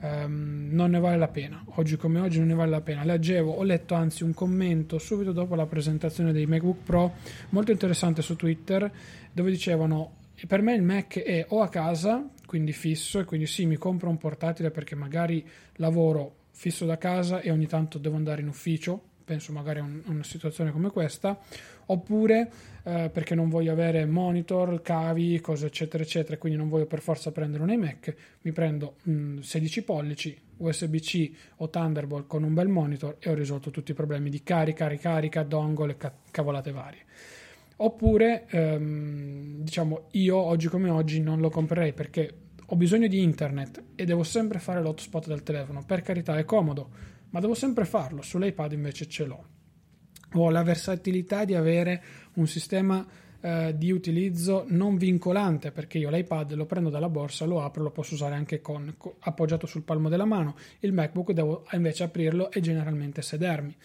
Um, 0.00 0.68
non 0.70 0.92
ne 0.92 0.98
vale 0.98 1.18
la 1.18 1.28
pena. 1.28 1.62
Oggi 1.74 1.96
come 1.98 2.20
oggi 2.20 2.38
non 2.38 2.48
ne 2.48 2.54
vale 2.54 2.70
la 2.70 2.80
pena. 2.80 3.04
Leggevo, 3.04 3.52
ho 3.52 3.62
letto 3.64 3.92
anzi 3.92 4.22
un 4.22 4.32
commento 4.32 4.96
subito 4.96 5.32
dopo 5.32 5.54
la 5.54 5.66
presentazione 5.66 6.32
dei 6.32 6.46
MacBook 6.46 6.84
Pro 6.84 7.12
molto 7.50 7.70
interessante 7.70 8.22
su 8.22 8.34
Twitter 8.34 8.90
dove 9.30 9.50
dicevano 9.50 10.24
per 10.46 10.60
me 10.60 10.74
il 10.74 10.82
Mac 10.82 11.18
è 11.18 11.46
o 11.48 11.62
a 11.62 11.68
casa, 11.68 12.22
quindi 12.46 12.72
fisso, 12.72 13.18
e 13.18 13.24
quindi 13.24 13.46
sì, 13.46 13.66
mi 13.66 13.76
compro 13.76 14.08
un 14.08 14.16
portatile 14.16 14.70
perché 14.70 14.94
magari 14.94 15.46
lavoro 15.74 16.44
fisso 16.52 16.86
da 16.86 16.96
casa 16.96 17.40
e 17.40 17.50
ogni 17.50 17.66
tanto 17.66 17.98
devo 17.98 18.16
andare 18.16 18.40
in 18.40 18.48
ufficio, 18.48 19.00
penso 19.24 19.52
magari 19.52 19.80
a, 19.80 19.82
un, 19.82 20.00
a 20.06 20.10
una 20.10 20.22
situazione 20.22 20.70
come 20.70 20.90
questa, 20.90 21.38
oppure 21.86 22.50
eh, 22.84 23.10
perché 23.12 23.34
non 23.34 23.48
voglio 23.48 23.72
avere 23.72 24.06
monitor, 24.06 24.80
cavi, 24.80 25.40
cose 25.40 25.66
eccetera 25.66 26.02
eccetera, 26.02 26.38
quindi 26.38 26.56
non 26.56 26.68
voglio 26.68 26.86
per 26.86 27.00
forza 27.00 27.32
prendere 27.32 27.62
un 27.62 27.70
iMac, 27.70 28.14
mi 28.42 28.52
prendo 28.52 28.96
mh, 29.02 29.40
16 29.40 29.82
pollici, 29.82 30.38
USB-C 30.58 31.30
o 31.56 31.68
Thunderbolt 31.68 32.26
con 32.26 32.42
un 32.42 32.54
bel 32.54 32.68
monitor 32.68 33.16
e 33.18 33.28
ho 33.28 33.34
risolto 33.34 33.70
tutti 33.70 33.90
i 33.90 33.94
problemi 33.94 34.30
di 34.30 34.42
carica, 34.42 34.86
ricarica, 34.86 35.42
dongle 35.42 35.92
e 35.92 35.96
ca- 35.96 36.14
cavolate 36.30 36.70
varie. 36.70 37.04
Oppure, 37.78 38.46
ehm, 38.48 39.60
diciamo, 39.60 40.08
io 40.12 40.36
oggi 40.36 40.68
come 40.68 40.88
oggi 40.88 41.20
non 41.20 41.40
lo 41.40 41.50
comprerei 41.50 41.92
perché 41.92 42.34
ho 42.64 42.76
bisogno 42.76 43.06
di 43.06 43.22
internet 43.22 43.82
e 43.94 44.04
devo 44.04 44.22
sempre 44.22 44.58
fare 44.58 44.80
l'hotspot 44.80 45.26
del 45.26 45.42
telefono. 45.42 45.84
Per 45.84 46.00
carità, 46.00 46.38
è 46.38 46.44
comodo, 46.44 46.88
ma 47.30 47.40
devo 47.40 47.54
sempre 47.54 47.84
farlo. 47.84 48.22
Sull'iPad 48.22 48.72
invece 48.72 49.06
ce 49.08 49.24
l'ho. 49.24 49.44
Ho 50.32 50.50
la 50.50 50.62
versatilità 50.62 51.44
di 51.44 51.54
avere 51.54 52.02
un 52.34 52.46
sistema 52.46 53.06
eh, 53.40 53.74
di 53.76 53.92
utilizzo 53.92 54.64
non 54.68 54.96
vincolante 54.96 55.70
perché 55.70 55.98
io 55.98 56.10
l'iPad 56.10 56.54
lo 56.54 56.66
prendo 56.66 56.88
dalla 56.88 57.10
borsa, 57.10 57.44
lo 57.44 57.62
apro, 57.62 57.82
lo 57.82 57.90
posso 57.90 58.14
usare 58.14 58.34
anche 58.34 58.60
con, 58.60 58.94
con 58.96 59.12
appoggiato 59.20 59.66
sul 59.66 59.82
palmo 59.82 60.08
della 60.08 60.24
mano. 60.24 60.56
Il 60.80 60.94
MacBook 60.94 61.32
devo 61.32 61.66
invece 61.72 62.04
aprirlo 62.04 62.50
e 62.50 62.60
generalmente 62.60 63.20
sedermi 63.20 63.76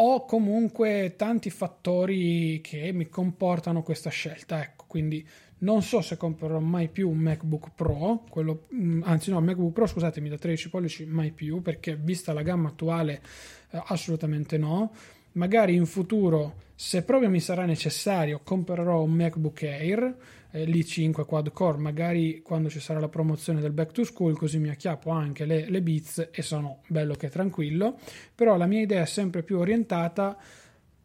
ho 0.00 0.24
comunque 0.24 1.14
tanti 1.16 1.50
fattori 1.50 2.60
che 2.62 2.92
mi 2.92 3.08
comportano 3.08 3.82
questa 3.82 4.10
scelta, 4.10 4.60
ecco, 4.60 4.84
quindi 4.86 5.26
non 5.60 5.82
so 5.82 6.00
se 6.00 6.16
comprerò 6.16 6.60
mai 6.60 6.88
più 6.88 7.10
un 7.10 7.18
MacBook 7.18 7.70
Pro, 7.74 8.24
quello, 8.28 8.66
mm, 8.74 9.02
anzi 9.04 9.30
no, 9.30 9.40
MacBook 9.40 9.72
Pro 9.72 9.86
scusatemi 9.86 10.28
da 10.28 10.38
13 10.38 10.68
pollici 10.68 11.04
mai 11.04 11.32
più, 11.32 11.62
perché 11.62 11.96
vista 11.96 12.32
la 12.32 12.42
gamma 12.42 12.68
attuale 12.68 13.22
eh, 13.70 13.82
assolutamente 13.86 14.56
no. 14.56 14.92
Magari 15.32 15.74
in 15.74 15.86
futuro, 15.86 16.66
se 16.74 17.02
proprio 17.02 17.28
mi 17.28 17.40
sarà 17.40 17.64
necessario, 17.64 18.40
comprerò 18.42 19.02
un 19.02 19.12
MacBook 19.12 19.62
Air 19.62 20.16
eh, 20.50 20.64
l'i5 20.64 21.24
quad 21.24 21.52
core, 21.52 21.78
magari 21.78 22.40
quando 22.42 22.68
ci 22.70 22.80
sarà 22.80 23.00
la 23.00 23.08
promozione 23.08 23.60
del 23.60 23.72
back 23.72 23.92
to 23.92 24.04
school, 24.04 24.36
così 24.36 24.58
mi 24.58 24.70
acchiappo 24.70 25.10
anche 25.10 25.44
le, 25.44 25.68
le 25.68 25.82
Beats 25.82 26.28
e 26.32 26.42
sono 26.42 26.82
bello 26.88 27.14
che 27.14 27.28
tranquillo. 27.28 27.98
Però 28.34 28.56
la 28.56 28.66
mia 28.66 28.80
idea 28.80 29.02
è 29.02 29.06
sempre 29.06 29.42
più 29.42 29.58
orientata 29.58 30.36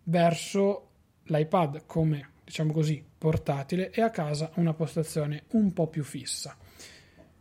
verso 0.03 0.89
l'iPad 1.24 1.84
come 1.86 2.30
diciamo 2.44 2.74
così 2.74 3.03
portatile 3.18 3.92
e 3.92 4.01
a 4.01 4.10
casa 4.10 4.51
una 4.56 4.74
postazione 4.74 5.44
un 5.51 5.74
po' 5.74 5.88
più 5.88 6.03
fissa. 6.03 6.58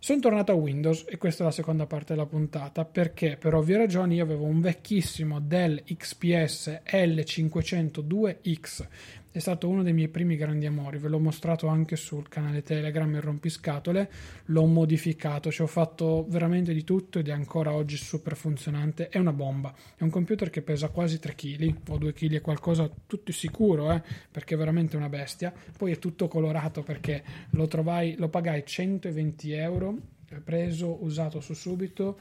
Sono 0.04 0.18
tornato 0.18 0.50
a 0.50 0.56
Windows 0.56 1.04
e 1.06 1.16
questa 1.16 1.44
è 1.44 1.47
la 1.47 1.52
seconda 1.52 1.87
parte 1.87 2.14
della 2.14 2.26
puntata 2.26 2.85
perché 2.85 3.37
per 3.37 3.54
ovvie 3.54 3.76
ragioni 3.76 4.16
io 4.16 4.25
avevo 4.25 4.47
un 4.47 4.61
vecchissimo 4.61 5.38
Dell 5.38 5.80
XPS 5.85 6.80
L502X 6.85 8.87
è 9.32 9.38
stato 9.38 9.66
uno 9.68 9.82
dei 9.82 9.94
miei 9.94 10.08
primi 10.08 10.36
grandi 10.36 10.66
amori, 10.66 10.98
ve 10.98 11.08
l'ho 11.08 11.18
mostrato 11.18 11.66
anche 11.66 11.96
sul 11.96 12.28
canale 12.28 12.62
Telegram 12.62 13.12
il 13.14 13.22
rompiscatole, 13.22 14.10
l'ho 14.46 14.66
modificato, 14.66 15.50
ci 15.50 15.62
ho 15.62 15.66
fatto 15.66 16.26
veramente 16.28 16.74
di 16.74 16.84
tutto 16.84 17.18
ed 17.18 17.28
è 17.28 17.32
ancora 17.32 17.72
oggi 17.72 17.96
super 17.96 18.36
funzionante, 18.36 19.08
è 19.08 19.18
una 19.18 19.32
bomba, 19.32 19.74
è 19.96 20.02
un 20.02 20.10
computer 20.10 20.50
che 20.50 20.60
pesa 20.60 20.90
quasi 20.90 21.18
3 21.18 21.34
kg 21.34 21.74
o 21.88 21.96
2 21.96 22.12
kg 22.12 22.32
e 22.34 22.40
qualcosa, 22.42 22.90
tutto 23.06 23.32
sicuro, 23.32 23.90
eh, 23.90 24.02
perché 24.30 24.54
è 24.54 24.58
veramente 24.58 24.96
una 24.96 25.08
bestia, 25.08 25.52
poi 25.78 25.92
è 25.92 25.98
tutto 25.98 26.28
colorato 26.28 26.82
perché 26.82 27.22
lo 27.50 27.66
trovai, 27.66 28.16
lo 28.18 28.28
pagai 28.28 28.64
120 28.66 29.52
euro, 29.52 29.96
preso, 30.44 31.02
usato 31.02 31.40
su 31.40 31.54
subito, 31.54 32.18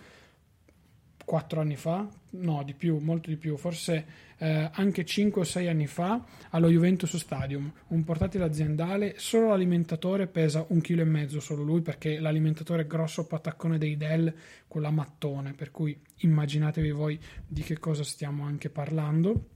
4 1.23 1.61
anni 1.61 1.75
fa, 1.75 2.07
no 2.31 2.63
di 2.63 2.73
più, 2.73 2.97
molto 2.99 3.29
di 3.29 3.37
più, 3.37 3.57
forse 3.57 4.05
eh, 4.37 4.69
anche 4.73 5.05
5 5.05 5.41
o 5.41 5.43
6 5.43 5.67
anni 5.67 5.87
fa 5.87 6.23
allo 6.49 6.69
Juventus 6.69 7.15
Stadium, 7.15 7.71
un 7.87 8.03
portatile 8.03 8.43
aziendale, 8.43 9.15
solo 9.17 9.49
l'alimentatore 9.49 10.27
pesa 10.27 10.65
un 10.69 10.81
chilo 10.81 11.01
e 11.01 11.05
mezzo 11.05 11.39
solo 11.39 11.63
lui 11.63 11.81
perché 11.81 12.19
l'alimentatore 12.19 12.83
è 12.83 12.87
grosso 12.87 13.27
pataccone 13.27 13.77
dei 13.77 13.97
Dell, 13.97 14.33
quella 14.67 14.91
mattone, 14.91 15.53
per 15.53 15.71
cui 15.71 15.99
immaginatevi 16.17 16.91
voi 16.91 17.19
di 17.47 17.61
che 17.61 17.77
cosa 17.77 18.03
stiamo 18.03 18.43
anche 18.43 18.69
parlando. 18.69 19.47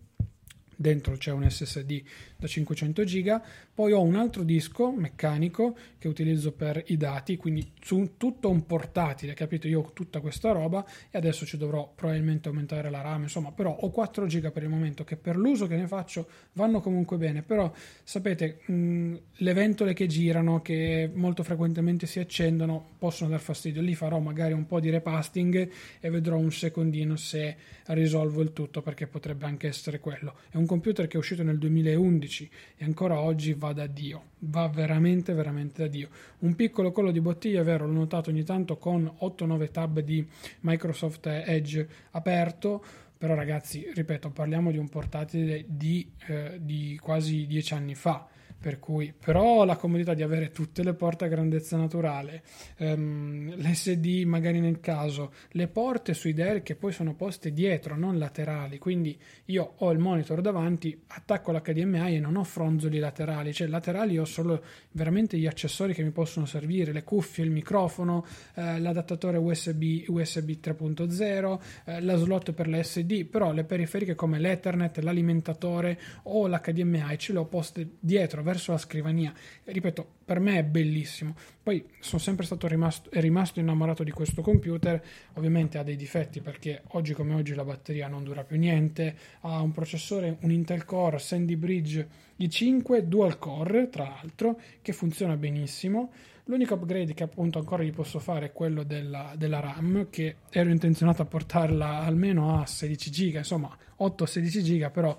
Dentro 0.78 1.16
c'è 1.16 1.32
un 1.32 1.50
SSD 1.50 2.04
da 2.46 2.48
500 2.48 3.04
giga. 3.04 3.44
Poi 3.74 3.92
ho 3.92 4.02
un 4.02 4.16
altro 4.16 4.44
disco 4.44 4.92
meccanico 4.92 5.76
che 5.98 6.08
utilizzo 6.08 6.52
per 6.54 6.84
i 6.88 6.98
dati 6.98 7.36
quindi 7.36 7.72
su 7.82 8.14
tutto 8.18 8.50
un 8.50 8.66
portatile 8.66 9.34
capito? 9.34 9.68
Io 9.68 9.82
ho 9.82 9.92
tutta 9.94 10.20
questa 10.20 10.52
roba 10.52 10.86
e 11.10 11.18
adesso 11.18 11.46
ci 11.46 11.58
dovrò 11.58 11.92
probabilmente 11.94 12.48
aumentare 12.48 12.90
la 12.90 13.02
RAM 13.02 13.24
insomma 13.24 13.52
però 13.52 13.76
ho 13.76 13.90
4 13.90 14.28
giga 14.28 14.52
per 14.52 14.64
il 14.64 14.70
momento 14.70 15.04
che 15.04 15.18
per 15.18 15.36
l'uso 15.36 15.68
che 15.68 15.76
ne 15.76 15.88
faccio 15.88 16.28
vanno 16.54 16.80
comunque 16.80 17.18
bene. 17.18 17.42
Però 17.42 17.72
sapete 18.04 18.62
mh, 18.66 19.16
le 19.38 19.54
ventole 19.54 19.94
che 19.94 20.08
girano 20.08 20.62
che 20.62 21.10
molto 21.14 21.44
frequentemente 21.44 22.06
si 22.06 22.20
accendono 22.20 22.94
possono 22.98 23.32
dar 23.32 23.40
fastidio. 23.40 23.82
Lì 23.82 23.96
farò 23.96 24.20
magari 24.20 24.54
un 24.54 24.66
po' 24.66 24.80
di 24.80 24.90
repasting 24.90 25.70
e 26.00 26.10
vedrò 26.10 26.38
un 26.38 26.52
secondino 26.52 27.16
se 27.16 27.56
risolvo 27.88 28.42
il 28.42 28.54
tutto 28.54 28.82
perché 28.82 29.08
potrebbe 29.08 29.46
anche 29.46 29.68
essere 29.68 30.00
quello. 30.00 30.36
È 30.50 30.58
un 30.58 30.66
computer 30.66 31.08
che 31.08 31.16
è 31.16 31.20
uscito 31.20 31.44
nel 31.44 31.58
2011 31.58 32.35
e 32.76 32.84
ancora 32.84 33.20
oggi 33.20 33.54
va 33.54 33.74
da 33.74 33.88
Dio, 33.88 34.32
va 34.40 34.68
veramente 34.68 35.34
veramente 35.34 35.84
da 35.84 35.88
Dio. 35.88 36.10
Un 36.40 36.56
piccolo 36.56 36.92
collo 36.92 37.12
di 37.12 37.22
bottiglia, 37.22 37.62
è 37.62 37.64
vero, 37.64 37.86
l'ho 37.86 37.94
notato 37.94 38.30
ogni 38.30 38.44
tanto 38.44 38.78
con 38.78 39.10
8-9 39.22 39.72
tab 39.72 40.00
di 40.00 40.26
Microsoft 40.62 41.26
Edge 41.28 41.88
aperto, 42.12 42.84
però 43.18 43.34
ragazzi, 43.34 43.90
ripeto, 43.94 44.30
parliamo 44.30 44.72
di 44.72 44.78
un 44.78 44.90
portatile 44.90 45.64
di, 45.68 46.10
eh, 46.28 46.60
di 46.62 47.00
quasi 47.02 47.48
10 47.48 47.74
anni 47.74 47.96
fa 47.96 48.28
per 48.66 48.80
cui 48.80 49.14
però 49.14 49.64
la 49.64 49.76
comodità 49.76 50.16
di 50.16 50.24
avere 50.24 50.50
tutte 50.50 50.82
le 50.82 50.96
porte 50.96 51.26
a 51.26 51.28
grandezza 51.28 51.78
naturale, 51.78 52.42
um, 52.80 53.54
l'SD 53.58 54.24
magari 54.26 54.60
nel 54.60 54.80
caso, 54.80 55.34
le 55.52 55.68
porte 55.68 56.16
sui 56.16 56.34
Dell 56.34 56.64
che 56.64 56.74
poi 56.74 56.92
sono 56.92 57.14
poste 57.14 57.54
dietro, 57.54 57.96
non 57.96 58.18
laterali, 58.18 58.80
quindi 58.80 59.16
io 59.46 59.74
ho 59.78 59.92
il 59.92 60.00
monitor 60.00 60.42
davanti, 60.42 61.00
attacco 61.10 61.52
l'HDMI 61.52 62.16
e 62.16 62.20
non 62.20 62.38
ho 62.38 62.44
fronzoli 62.44 62.98
laterali, 62.98 63.54
cioè 63.54 63.68
laterali 63.68 64.18
ho 64.18 64.26
solo 64.26 64.64
veramente 64.94 65.38
gli 65.38 65.46
accessori 65.46 65.94
che 65.94 66.02
mi 66.02 66.10
possono 66.10 66.48
servire, 66.48 66.92
le 66.92 67.04
cuffie, 67.04 67.44
il 67.44 67.52
microfono, 67.52 68.26
eh, 68.56 68.80
l'adattatore 68.80 69.38
USB, 69.38 70.06
USB 70.08 70.54
3.0, 70.60 71.60
eh, 71.86 72.02
la 72.02 72.16
slot 72.16 72.52
per 72.54 72.68
la 72.68 72.82
SD, 72.82 73.26
però 73.26 73.52
le 73.52 73.64
periferiche 73.64 74.16
come 74.16 74.40
l'Ethernet, 74.40 74.98
l'alimentatore 75.04 76.00
o 76.24 76.48
l'HDMI 76.48 77.16
ce 77.20 77.32
le 77.32 77.38
ho 77.38 77.46
poste 77.46 77.98
dietro 78.00 78.42
verso 78.56 78.72
la 78.72 78.78
scrivania. 78.78 79.34
Ripeto, 79.64 80.08
per 80.26 80.40
me 80.40 80.58
è 80.58 80.64
bellissimo. 80.64 81.36
Poi 81.62 81.86
sono 82.00 82.22
sempre 82.22 82.46
stato 82.46 82.68
rimasto, 82.68 83.10
rimasto 83.14 83.60
innamorato 83.60 84.04
di 84.04 84.12
questo 84.12 84.42
computer. 84.42 85.02
Ovviamente 85.34 85.78
ha 85.78 85.84
dei 85.84 85.96
difetti 85.96 86.42
perché 86.42 86.82
oggi 86.90 87.14
come 87.14 87.34
oggi 87.34 87.54
la 87.54 87.64
batteria 87.64 88.08
non 88.08 88.24
dura 88.24 88.44
più 88.44 88.58
niente. 88.58 89.16
Ha 89.42 89.62
un 89.62 89.72
processore, 89.72 90.38
un 90.42 90.52
Intel 90.52 90.86
Core 90.86 91.20
Sandy 91.20 91.56
Bridge 91.56 92.24
i5 92.40 93.00
dual 93.00 93.38
core, 93.40 93.90
tra 93.90 94.04
l'altro, 94.04 94.60
che 94.82 94.92
funziona 94.94 95.38
benissimo. 95.38 96.12
L'unico 96.48 96.76
upgrade 96.76 97.14
che 97.14 97.24
appunto 97.24 97.58
ancora 97.58 97.82
gli 97.82 97.92
posso 97.92 98.20
fare 98.20 98.48
è 98.48 98.52
quello 98.52 98.84
della, 98.84 99.34
della 99.36 99.60
RAM, 99.60 100.10
che 100.10 100.36
ero 100.50 100.70
intenzionato 100.70 101.22
a 101.22 101.26
portarla 101.26 102.02
almeno 102.02 102.60
a 102.60 102.66
16 102.68 103.10
giga, 103.10 103.40
insomma 103.40 103.76
8-16 104.00 104.62
giga, 104.62 104.90
però 104.92 105.18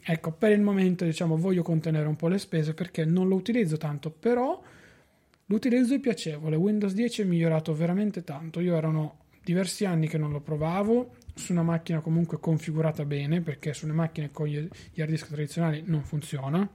ecco, 0.00 0.32
per 0.32 0.52
il 0.52 0.60
momento 0.60 1.04
diciamo 1.04 1.36
voglio 1.36 1.62
contenere 1.62 2.06
un 2.06 2.16
po' 2.16 2.28
le 2.28 2.38
spese 2.38 2.74
perché 2.74 3.04
non 3.04 3.28
lo 3.28 3.34
utilizzo 3.34 3.76
tanto, 3.76 4.10
però 4.10 4.60
l'utilizzo 5.46 5.94
è 5.94 6.00
piacevole. 6.00 6.56
Windows 6.56 6.92
10 6.92 7.22
è 7.22 7.24
migliorato 7.24 7.74
veramente 7.74 8.24
tanto. 8.24 8.60
Io 8.60 8.76
erano 8.76 9.26
diversi 9.42 9.84
anni 9.84 10.08
che 10.08 10.18
non 10.18 10.30
lo 10.30 10.40
provavo 10.40 11.14
su 11.34 11.52
una 11.52 11.62
macchina 11.62 12.00
comunque 12.00 12.38
configurata 12.38 13.04
bene 13.04 13.40
perché 13.40 13.72
sulle 13.72 13.92
macchine 13.92 14.30
con 14.30 14.46
gli 14.46 14.68
hard 15.00 15.10
disk 15.10 15.28
tradizionali 15.28 15.82
non 15.86 16.02
funziona. 16.02 16.68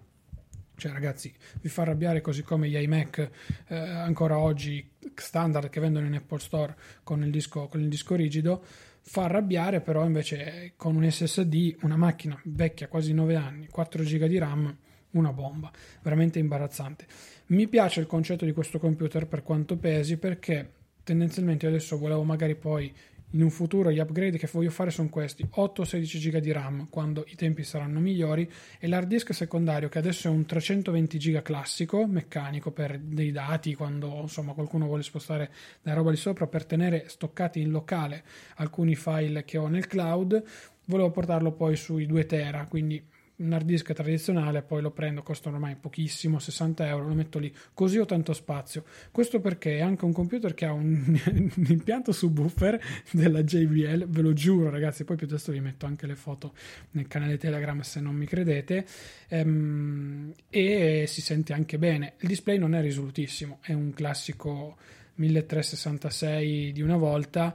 Cioè, 0.76 0.92
ragazzi, 0.92 1.32
vi 1.62 1.70
fa 1.70 1.84
arrabbiare 1.84 2.22
così 2.22 2.42
come 2.42 2.68
gli 2.68 2.76
iMac 2.76 3.30
eh, 3.68 3.76
ancora 3.78 4.40
oggi 4.40 4.90
standard 5.14 5.70
che 5.70 5.80
vendono 5.80 6.08
in 6.08 6.16
Apple 6.16 6.40
Store 6.40 6.76
con 7.04 7.24
il 7.24 7.30
disco, 7.30 7.68
con 7.68 7.80
il 7.80 7.88
disco 7.88 8.16
rigido 8.16 8.64
fa 9.06 9.26
arrabbiare 9.26 9.82
però 9.82 10.06
invece 10.06 10.74
con 10.76 10.96
un 10.96 11.10
SSD 11.10 11.78
una 11.82 11.98
macchina 11.98 12.40
vecchia 12.46 12.88
quasi 12.88 13.14
9 13.14 13.36
anni 13.36 13.68
4 13.68 14.04
GB 14.04 14.26
di 14.26 14.38
RAM 14.38 14.78
una 15.14 15.34
bomba. 15.34 15.72
Veramente 16.02 16.40
imbarazzante. 16.40 17.06
Mi 17.48 17.68
piace 17.68 18.00
il 18.00 18.08
concetto 18.08 18.46
di 18.46 18.52
questo 18.52 18.80
computer 18.80 19.28
per 19.28 19.44
quanto 19.44 19.78
pesi 19.78 20.18
perché 20.18 20.72
tendenzialmente 21.04 21.68
adesso 21.68 21.98
volevo 21.98 22.24
magari 22.24 22.56
poi 22.56 22.94
in 23.34 23.42
un 23.42 23.50
futuro 23.50 23.92
gli 23.92 24.00
upgrade 24.00 24.38
che 24.38 24.50
voglio 24.52 24.70
fare 24.70 24.92
sono 24.92 25.10
questi 25.10 25.48
8-16 25.56 26.30
GB 26.30 26.38
di 26.38 26.52
RAM 26.52 26.88
quando 26.90 27.26
i 27.28 27.36
tempi 27.36 27.64
saranno 27.64 28.00
migliori 28.00 28.50
e 28.80 28.88
l'hard 28.88 29.08
disk 29.08 29.34
secondario 29.34 29.90
che 29.90 29.98
adesso 29.98 30.28
è 30.28 30.32
un 30.32 30.46
320 30.46 31.18
GB 31.18 31.42
classico 31.42 32.06
meccanico 32.08 32.72
per 32.72 33.00
dei 33.00 33.32
dati 33.32 33.74
quando 33.76 34.22
insomma 34.22 34.54
qualcuno 34.54 34.86
vuole 34.86 35.04
spostare 35.04 35.52
la 35.82 35.94
roba 35.94 36.12
di 36.12 36.18
sopra 36.18 36.48
per 36.48 36.66
tenere 36.66 37.06
stoccati 37.08 37.60
in 37.60 37.72
locale 37.72 38.24
alcuni 38.56 38.96
file 38.96 39.44
che 39.44 39.58
ho 39.58 39.68
nel 39.68 39.88
cloud 39.88 40.44
volevo 40.86 41.12
portarlo 41.12 41.52
poi 41.52 41.76
sui 41.76 42.06
2 42.06 42.26
tera 42.26 42.66
quindi 42.66 43.04
un 43.44 43.54
hard 43.54 43.66
disk 43.66 43.92
tradizionale, 43.94 44.62
poi 44.62 44.82
lo 44.82 44.92
prendo, 44.92 45.22
costa 45.22 45.50
ormai 45.50 45.76
pochissimo, 45.76 46.40
60 46.40 46.88
euro, 46.88 47.08
lo 47.08 47.14
metto 47.14 47.40
lì, 47.40 47.54
così 47.74 47.98
ho 47.98 48.06
tanto 48.06 48.34
spazio. 48.34 48.84
Questo 49.12 49.40
perché 49.40 49.78
è 49.78 49.82
anche 49.82 50.06
un 50.06 50.14
computer 50.14 50.54
che 50.54 50.66
ha 50.66 50.72
un, 50.72 51.20
un 51.56 51.66
impianto 51.68 52.12
subwoofer 52.12 52.80
della 53.12 53.44
JBL, 53.44 54.08
ve 54.08 54.22
lo 54.22 54.34
giuro 54.34 54.70
ragazzi, 54.70 55.04
poi 55.04 55.18
piuttosto 55.18 55.52
vi 55.52 55.60
metto 55.60 55.86
anche 55.86 56.08
le 56.08 56.16
foto 56.16 56.54
nel 56.92 57.08
canale 57.08 57.38
Telegram 57.38 57.80
se 57.82 58.00
non 58.00 58.16
mi 58.16 58.26
credete, 58.26 58.86
ehm, 59.28 60.34
e 60.50 61.06
si 61.08 61.22
sente 61.22 61.54
anche 61.54 61.78
bene. 61.78 62.14
Il 62.20 62.28
display 62.28 62.58
non 62.58 62.74
è 62.74 62.82
risolutissimo, 62.82 63.60
è 63.62 63.74
un 63.74 63.94
classico 63.94 64.78
1366 65.16 66.72
di 66.72 66.82
una 66.82 66.98
volta 66.98 67.54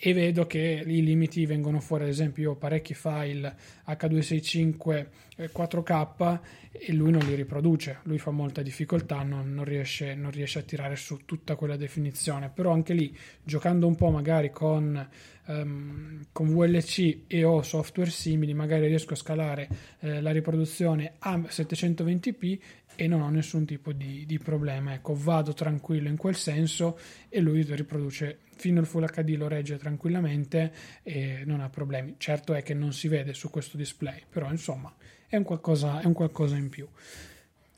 e 0.00 0.14
vedo 0.14 0.46
che 0.46 0.82
i 0.86 1.02
limiti 1.04 1.44
vengono 1.44 1.80
fuori, 1.80 2.04
ad 2.04 2.08
esempio 2.08 2.42
io 2.42 2.54
parecchi 2.54 2.94
file 2.94 3.54
H265 3.86 5.06
4K 5.36 6.38
e 6.70 6.92
lui 6.94 7.10
non 7.10 7.20
li 7.26 7.34
riproduce, 7.34 7.98
lui 8.04 8.18
fa 8.18 8.30
molta 8.30 8.62
difficoltà, 8.62 9.22
non, 9.22 9.52
non, 9.52 9.64
riesce, 9.64 10.14
non, 10.14 10.30
riesce, 10.30 10.60
a 10.60 10.62
tirare 10.62 10.96
su 10.96 11.24
tutta 11.26 11.56
quella 11.56 11.76
definizione, 11.76 12.48
però 12.48 12.72
anche 12.72 12.94
lì 12.94 13.14
giocando 13.42 13.86
un 13.86 13.96
po' 13.96 14.10
magari 14.10 14.50
con, 14.50 15.06
um, 15.46 16.26
con 16.32 16.54
VLC 16.54 17.24
e 17.26 17.44
o 17.44 17.62
software 17.62 18.10
simili 18.10 18.54
magari 18.54 18.86
riesco 18.86 19.14
a 19.14 19.16
scalare 19.16 19.68
eh, 20.00 20.20
la 20.20 20.30
riproduzione 20.30 21.14
a 21.18 21.36
720p 21.38 22.58
e 22.96 23.06
non 23.06 23.20
ho 23.20 23.28
nessun 23.28 23.66
tipo 23.66 23.92
di, 23.92 24.24
di 24.26 24.38
problema, 24.38 24.94
ecco 24.94 25.14
vado 25.14 25.52
tranquillo 25.52 26.08
in 26.08 26.16
quel 26.16 26.34
senso 26.34 26.98
e 27.28 27.40
lui 27.40 27.62
riproduce 27.62 28.38
fino 28.56 28.80
al 28.80 28.86
Full 28.86 29.04
HD 29.04 29.36
lo 29.36 29.48
regge 29.48 29.76
tranquillamente 29.76 30.72
e 31.02 31.42
non 31.44 31.60
ha 31.60 31.68
problemi. 31.68 32.14
Certo 32.16 32.54
è 32.54 32.62
che 32.62 32.72
non 32.72 32.92
si 32.92 33.08
vede 33.08 33.34
su 33.34 33.50
questo 33.50 33.76
display, 33.76 34.22
però 34.28 34.50
insomma 34.50 34.92
è 35.28 35.36
un 35.36 35.42
qualcosa, 35.42 36.00
è 36.00 36.06
un 36.06 36.14
qualcosa 36.14 36.56
in 36.56 36.70
più. 36.70 36.88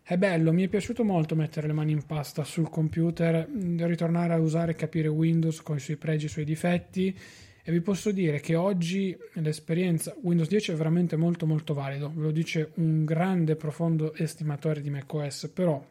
È 0.00 0.16
bello, 0.16 0.52
mi 0.52 0.62
è 0.62 0.68
piaciuto 0.68 1.04
molto 1.04 1.34
mettere 1.34 1.66
le 1.66 1.74
mani 1.74 1.92
in 1.92 2.06
pasta 2.06 2.42
sul 2.42 2.70
computer, 2.70 3.46
ritornare 3.80 4.32
a 4.32 4.38
usare 4.38 4.72
e 4.72 4.74
capire 4.74 5.08
Windows 5.08 5.60
con 5.62 5.76
i 5.76 5.80
suoi 5.80 5.96
pregi 5.96 6.24
e 6.24 6.28
i 6.28 6.30
suoi 6.30 6.44
difetti 6.44 7.18
e 7.68 7.70
vi 7.70 7.82
posso 7.82 8.12
dire 8.12 8.40
che 8.40 8.54
oggi 8.54 9.14
l'esperienza 9.34 10.16
Windows 10.22 10.48
10 10.48 10.72
è 10.72 10.74
veramente 10.74 11.16
molto 11.16 11.44
molto 11.44 11.74
valido, 11.74 12.10
ve 12.14 12.22
lo 12.22 12.30
dice 12.30 12.70
un 12.76 13.04
grande 13.04 13.56
profondo 13.56 14.14
estimatore 14.14 14.80
di 14.80 14.88
macOS, 14.88 15.50
però 15.52 15.84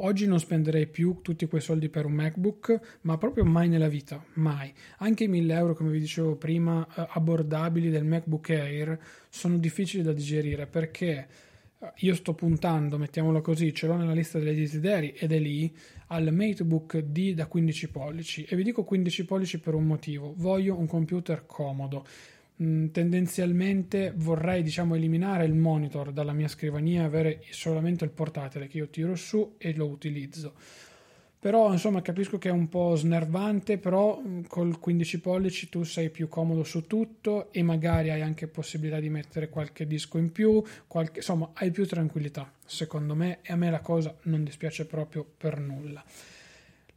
Oggi 0.00 0.28
non 0.28 0.38
spenderei 0.38 0.86
più 0.86 1.22
tutti 1.22 1.46
quei 1.46 1.60
soldi 1.60 1.88
per 1.88 2.04
un 2.04 2.12
MacBook, 2.12 2.98
ma 3.00 3.18
proprio 3.18 3.44
mai 3.44 3.68
nella 3.68 3.88
vita, 3.88 4.24
mai. 4.34 4.72
Anche 4.98 5.24
i 5.24 5.28
1000 5.28 5.54
euro, 5.54 5.74
come 5.74 5.90
vi 5.90 5.98
dicevo 5.98 6.36
prima, 6.36 6.86
eh, 6.86 7.04
abbordabili 7.14 7.90
del 7.90 8.04
MacBook 8.04 8.50
Air 8.50 8.96
sono 9.28 9.58
difficili 9.58 10.04
da 10.04 10.12
digerire 10.12 10.68
perché 10.68 11.26
eh, 11.80 11.92
io 11.96 12.14
sto 12.14 12.32
puntando, 12.34 12.96
mettiamolo 12.96 13.40
così, 13.40 13.74
ce 13.74 13.88
l'ho 13.88 13.96
nella 13.96 14.12
lista 14.12 14.38
dei 14.38 14.54
desideri 14.54 15.14
ed 15.18 15.32
è 15.32 15.38
lì, 15.40 15.74
al 16.08 16.32
MateBook 16.32 16.98
D 16.98 17.34
da 17.34 17.46
15 17.46 17.88
pollici. 17.90 18.44
E 18.44 18.56
vi 18.56 18.62
dico 18.62 18.84
15 18.84 19.24
pollici 19.24 19.60
per 19.60 19.74
un 19.74 19.84
motivo, 19.84 20.34
voglio 20.36 20.78
un 20.78 20.86
computer 20.86 21.46
comodo. 21.46 22.06
Mm, 22.62 22.88
tendenzialmente 22.88 24.12
vorrei 24.16 24.62
diciamo 24.62 24.96
eliminare 24.96 25.44
il 25.44 25.54
monitor 25.54 26.12
dalla 26.12 26.32
mia 26.32 26.48
scrivania 26.48 27.02
e 27.02 27.04
avere 27.04 27.42
solamente 27.50 28.04
il 28.04 28.10
portatile 28.10 28.66
che 28.66 28.78
io 28.78 28.88
tiro 28.88 29.14
su 29.14 29.54
e 29.58 29.74
lo 29.74 29.86
utilizzo 29.86 30.54
però 31.40 31.72
insomma 31.72 32.02
capisco 32.02 32.36
che 32.38 32.48
è 32.48 32.52
un 32.52 32.68
po' 32.68 32.96
snervante 32.96 33.78
però 33.78 34.20
mm, 34.20 34.42
col 34.48 34.78
15 34.78 35.20
pollici 35.20 35.68
tu 35.68 35.84
sei 35.84 36.10
più 36.10 36.28
comodo 36.28 36.64
su 36.64 36.86
tutto 36.86 37.52
e 37.52 37.62
magari 37.62 38.10
hai 38.10 38.22
anche 38.22 38.48
possibilità 38.48 38.98
di 38.98 39.08
mettere 39.08 39.48
qualche 39.48 39.86
disco 39.86 40.18
in 40.18 40.32
più 40.32 40.62
qualche, 40.86 41.18
insomma 41.18 41.50
hai 41.54 41.70
più 41.70 41.86
tranquillità. 41.86 42.52
Secondo 42.64 43.14
me 43.14 43.38
e 43.42 43.52
a 43.52 43.56
me 43.56 43.70
la 43.70 43.80
cosa 43.80 44.14
non 44.22 44.44
dispiace 44.44 44.86
proprio 44.86 45.24
per 45.36 45.58
nulla. 45.58 46.04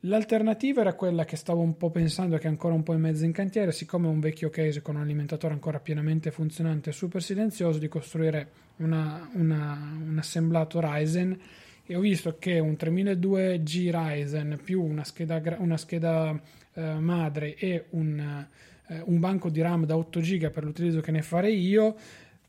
L'alternativa 0.06 0.82
era 0.82 0.94
quella 0.96 1.26
che 1.26 1.36
stavo 1.36 1.62
un 1.62 1.78
po' 1.78 1.92
pensando 1.92 2.36
che 2.38 2.46
è 2.46 2.48
ancora 2.48 2.74
un 2.74 2.82
po' 2.82 2.94
in 2.94 3.02
mezzo 3.02 3.24
in 3.24 3.32
cantiere, 3.32 3.72
siccome 3.72 4.08
è 4.08 4.10
un 4.10 4.20
vecchio 4.20 4.50
case 4.50 4.82
con 4.82 4.96
un 4.96 5.02
alimentatore 5.02 5.54
ancora 5.54 5.80
pienamente 5.80 6.32
funzionante 6.32 6.90
e 6.90 6.94
super 6.94 7.22
silenzioso, 7.22 7.78
di 7.78 7.88
costruire 7.88 8.50
una, 8.78 9.30
una, 9.34 9.96
un 10.04 10.18
assemblato 10.18 10.80
Ryzen 10.82 11.40
e 11.92 11.96
ho 11.98 12.00
visto 12.00 12.38
che 12.40 12.58
un 12.58 12.78
3002G 12.80 13.92
Ryzen 13.92 14.60
più 14.64 14.82
una 14.82 15.04
scheda, 15.04 15.58
una 15.58 15.76
scheda 15.76 16.42
eh, 16.74 16.94
madre 16.94 17.56
e 17.58 17.88
un, 17.90 18.48
eh, 18.88 19.02
un 19.04 19.20
banco 19.20 19.50
di 19.50 19.60
RAM 19.60 19.86
da 19.86 19.98
8 19.98 20.22
GB 20.22 20.52
per 20.52 20.64
l'utilizzo 20.64 21.02
che 21.02 21.12
ne 21.12 21.22
farei 21.22 21.60
io 21.60 21.98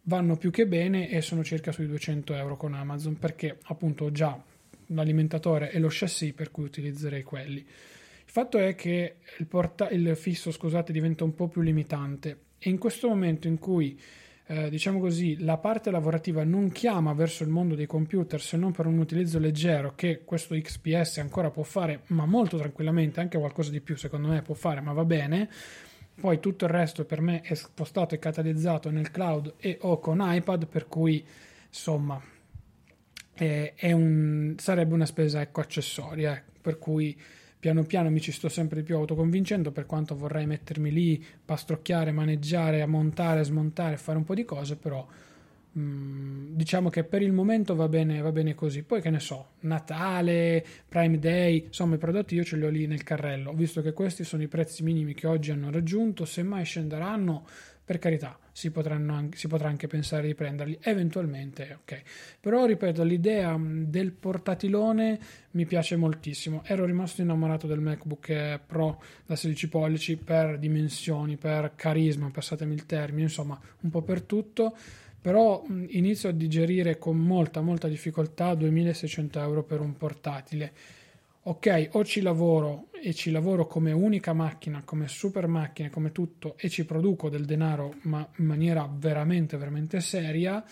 vanno 0.03 0.37
più 0.37 0.53
che 0.53 0.69
bene 0.69 1.11
e 1.11 1.21
sono 1.23 1.43
circa 1.43 1.73
sui 1.73 1.89
200 1.89 2.35
euro 2.35 2.57
con 2.57 2.75
Amazon 2.75 3.19
perché 3.19 3.59
appunto 3.65 4.05
ho 4.05 4.13
già 4.13 4.41
l'alimentatore 4.87 5.73
e 5.73 5.81
lo 5.81 5.89
chassis 5.91 6.33
per 6.35 6.53
cui 6.53 6.63
utilizzerei 6.63 7.25
quelli. 7.25 7.59
Il 7.59 8.31
fatto 8.31 8.59
è 8.59 8.77
che 8.77 9.17
il, 9.39 9.47
porta- 9.47 9.91
il 9.91 10.15
fisso 10.15 10.53
scusate, 10.53 10.93
diventa 10.93 11.25
un 11.25 11.35
po' 11.35 11.49
più 11.49 11.63
limitante 11.63 12.39
e 12.59 12.71
in 12.71 12.79
questo 12.79 13.09
momento 13.09 13.49
in 13.49 13.59
cui 13.59 13.99
eh, 14.53 14.69
diciamo 14.69 15.01
così, 15.01 15.43
la 15.43 15.57
parte 15.57 15.91
lavorativa 15.91 16.45
non 16.45 16.73
chiama 16.73 17.15
verso 17.15 17.43
il 17.43 17.49
mondo 17.49 17.75
dei 17.75 17.87
computer 17.87 18.39
se 18.39 18.59
non 18.59 18.71
per 18.71 18.85
un 18.85 18.99
utilizzo 18.99 19.39
leggero 19.39 19.95
che 19.95 20.25
questo 20.27 20.55
XPS 20.55 21.19
ancora 21.19 21.51
può 21.51 21.63
fare, 21.63 22.03
ma 22.09 22.27
molto 22.27 22.59
tranquillamente, 22.59 23.21
anche 23.21 23.39
qualcosa 23.39 23.71
di 23.71 23.81
più 23.81 23.97
secondo 23.97 24.29
me 24.29 24.43
può 24.43 24.55
fare, 24.55 24.83
ma 24.83 24.93
va 24.93 25.07
bene. 25.07 25.49
Poi 26.21 26.39
tutto 26.39 26.67
il 26.67 26.71
resto 26.71 27.07
per 27.07 27.23
me 27.23 27.41
è 27.41 27.55
spostato 27.55 28.15
e 28.15 28.19
catalizzato 28.19 28.91
nel 28.91 29.11
cloud 29.11 29.55
e 29.57 29.79
o 29.81 29.99
con 29.99 30.19
iPad, 30.21 30.67
per 30.67 30.87
cui 30.87 31.25
insomma 31.69 32.23
è, 33.33 33.73
è 33.75 33.93
un, 33.93 34.55
sarebbe 34.59 34.93
una 34.93 35.07
spesa 35.07 35.41
ecco, 35.41 35.61
accessoria, 35.61 36.37
eh, 36.37 36.43
per 36.61 36.79
cui 36.79 37.19
piano 37.63 37.85
piano 37.85 38.11
mi 38.11 38.21
ci 38.21 38.33
sto 38.33 38.49
sempre 38.49 38.81
di 38.81 38.83
più 38.83 38.97
autoconvincendo 38.97 39.71
per 39.71 39.87
quanto 39.87 40.17
vorrei 40.17 40.47
mettermi 40.47 40.91
lì, 40.91 41.25
pastrocchiare, 41.45 42.11
maneggiare, 42.11 42.85
montare, 42.87 43.45
smontare, 43.45 43.99
fare 43.99 44.19
un 44.19 44.25
po' 44.25 44.35
di 44.35 44.45
cose, 44.45 44.75
però 44.75 45.07
Mm, 45.79 46.55
diciamo 46.55 46.91
che 46.91 47.03
per 47.03 47.23
il 47.23 47.33
momento 47.33 47.75
va 47.75 47.89
bene, 47.89 48.21
va 48.21 48.31
bene 48.31 48.55
così. 48.55 48.83
Poi 48.83 49.01
che 49.01 49.09
ne 49.09 49.21
so, 49.21 49.53
Natale, 49.61 50.65
Prime 50.87 51.19
Day, 51.19 51.65
insomma 51.67 51.95
i 51.95 51.99
prodotti 51.99 52.35
io 52.35 52.45
ce 52.45 52.57
li 52.57 52.67
ho 52.67 52.69
lì 52.69 52.87
nel 52.87 53.03
carrello, 53.03 53.53
visto 53.55 53.81
che 53.81 53.95
questi 53.95 54.23
sono 54.23 54.43
i 54.43 54.49
prezzi 54.49 54.83
minimi 54.83 55.15
che 55.15 55.27
oggi 55.27 55.51
hanno 55.51 55.71
raggiunto, 55.71 56.27
se 56.27 56.43
mai 56.43 56.65
scenderanno, 56.67 57.47
per 57.85 57.99
carità, 57.99 58.39
si, 58.53 58.71
anche, 58.75 59.37
si 59.37 59.49
potrà 59.49 59.69
anche 59.69 59.87
pensare 59.87 60.27
di 60.27 60.35
prenderli, 60.35 60.79
eventualmente, 60.83 61.79
ok. 61.83 62.03
Però 62.41 62.65
ripeto, 62.65 63.03
l'idea 63.03 63.57
mm, 63.57 63.85
del 63.85 64.13
portatilone 64.13 65.19
mi 65.53 65.67
piace 65.67 65.97
moltissimo. 65.97 66.63
Ero 66.65 66.85
rimasto 66.85 67.23
innamorato 67.23 67.67
del 67.67 67.81
MacBook 67.81 68.61
Pro 68.67 69.03
da 69.27 69.35
16 69.35 69.69
pollici 69.69 70.17
per 70.17 70.59
dimensioni, 70.59 71.37
per 71.37 71.73
carisma, 71.75 72.31
passatemi 72.31 72.75
il 72.75 72.87
termine, 72.87 73.23
insomma, 73.23 73.61
un 73.81 73.91
po' 73.91 74.03
per 74.03 74.23
tutto 74.23 74.77
però 75.23 75.65
inizio 75.91 76.31
a 76.31 76.33
digerire 76.33 76.99
con 76.99 77.17
molta 77.17 77.61
molta 77.61 77.87
difficoltà 77.87 78.55
2600 78.57 79.39
euro 79.39 79.63
per 79.63 79.81
un 79.81 79.97
portatile 79.97 80.73
ok 81.45 81.89
o 81.93 82.05
ci 82.05 82.21
lavoro 82.21 82.89
e 82.93 83.13
ci 83.15 83.31
lavoro 83.31 83.67
come 83.67 83.91
unica 83.91 84.33
macchina 84.33 84.83
come 84.85 85.09
super 85.09 85.47
macchina 85.47 85.91
come 85.91 86.13
tutto 86.13 86.57
e 86.57 86.69
ci 86.69 86.85
produco 86.85 87.29
del 87.29 87.45
denaro 87.45 87.95
ma 88.03 88.27
in 88.37 88.45
maniera 88.45 88.89
veramente 88.91 89.57
veramente 89.57 90.01
seria 90.01 90.63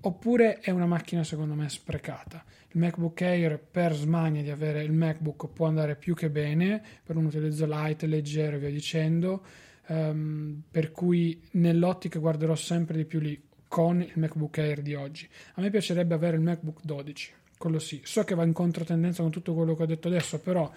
oppure 0.00 0.58
è 0.60 0.70
una 0.70 0.86
macchina 0.86 1.24
secondo 1.24 1.54
me 1.54 1.68
sprecata 1.70 2.44
il 2.72 2.80
MacBook 2.80 3.22
Air 3.22 3.58
per 3.58 3.94
smania 3.94 4.42
di 4.42 4.50
avere 4.50 4.82
il 4.82 4.92
MacBook 4.92 5.48
può 5.48 5.66
andare 5.66 5.96
più 5.96 6.14
che 6.14 6.28
bene 6.28 6.82
per 7.02 7.16
un 7.16 7.24
utilizzo 7.24 7.64
light 7.66 8.02
leggero 8.02 8.56
e 8.56 8.58
via 8.58 8.70
dicendo 8.70 9.42
um, 9.86 10.62
per 10.70 10.92
cui 10.92 11.40
nell'ottica 11.52 12.18
guarderò 12.18 12.54
sempre 12.54 12.96
di 12.96 13.04
più 13.04 13.20
lì 13.20 13.40
con 13.68 14.00
il 14.00 14.12
MacBook 14.14 14.58
Air 14.58 14.82
di 14.82 14.94
oggi. 14.94 15.28
A 15.54 15.60
me 15.60 15.70
piacerebbe 15.70 16.14
avere 16.14 16.36
il 16.36 16.42
MacBook 16.42 16.80
12, 16.84 17.32
quello 17.64 17.78
sì. 17.78 18.02
So 18.04 18.24
che 18.24 18.34
va 18.34 18.44
in 18.44 18.52
controtendenza 18.52 19.22
con 19.22 19.30
tutto 19.30 19.54
quello 19.54 19.74
che 19.74 19.84
ho 19.84 19.86
detto 19.86 20.08
adesso, 20.08 20.38
però 20.38 20.70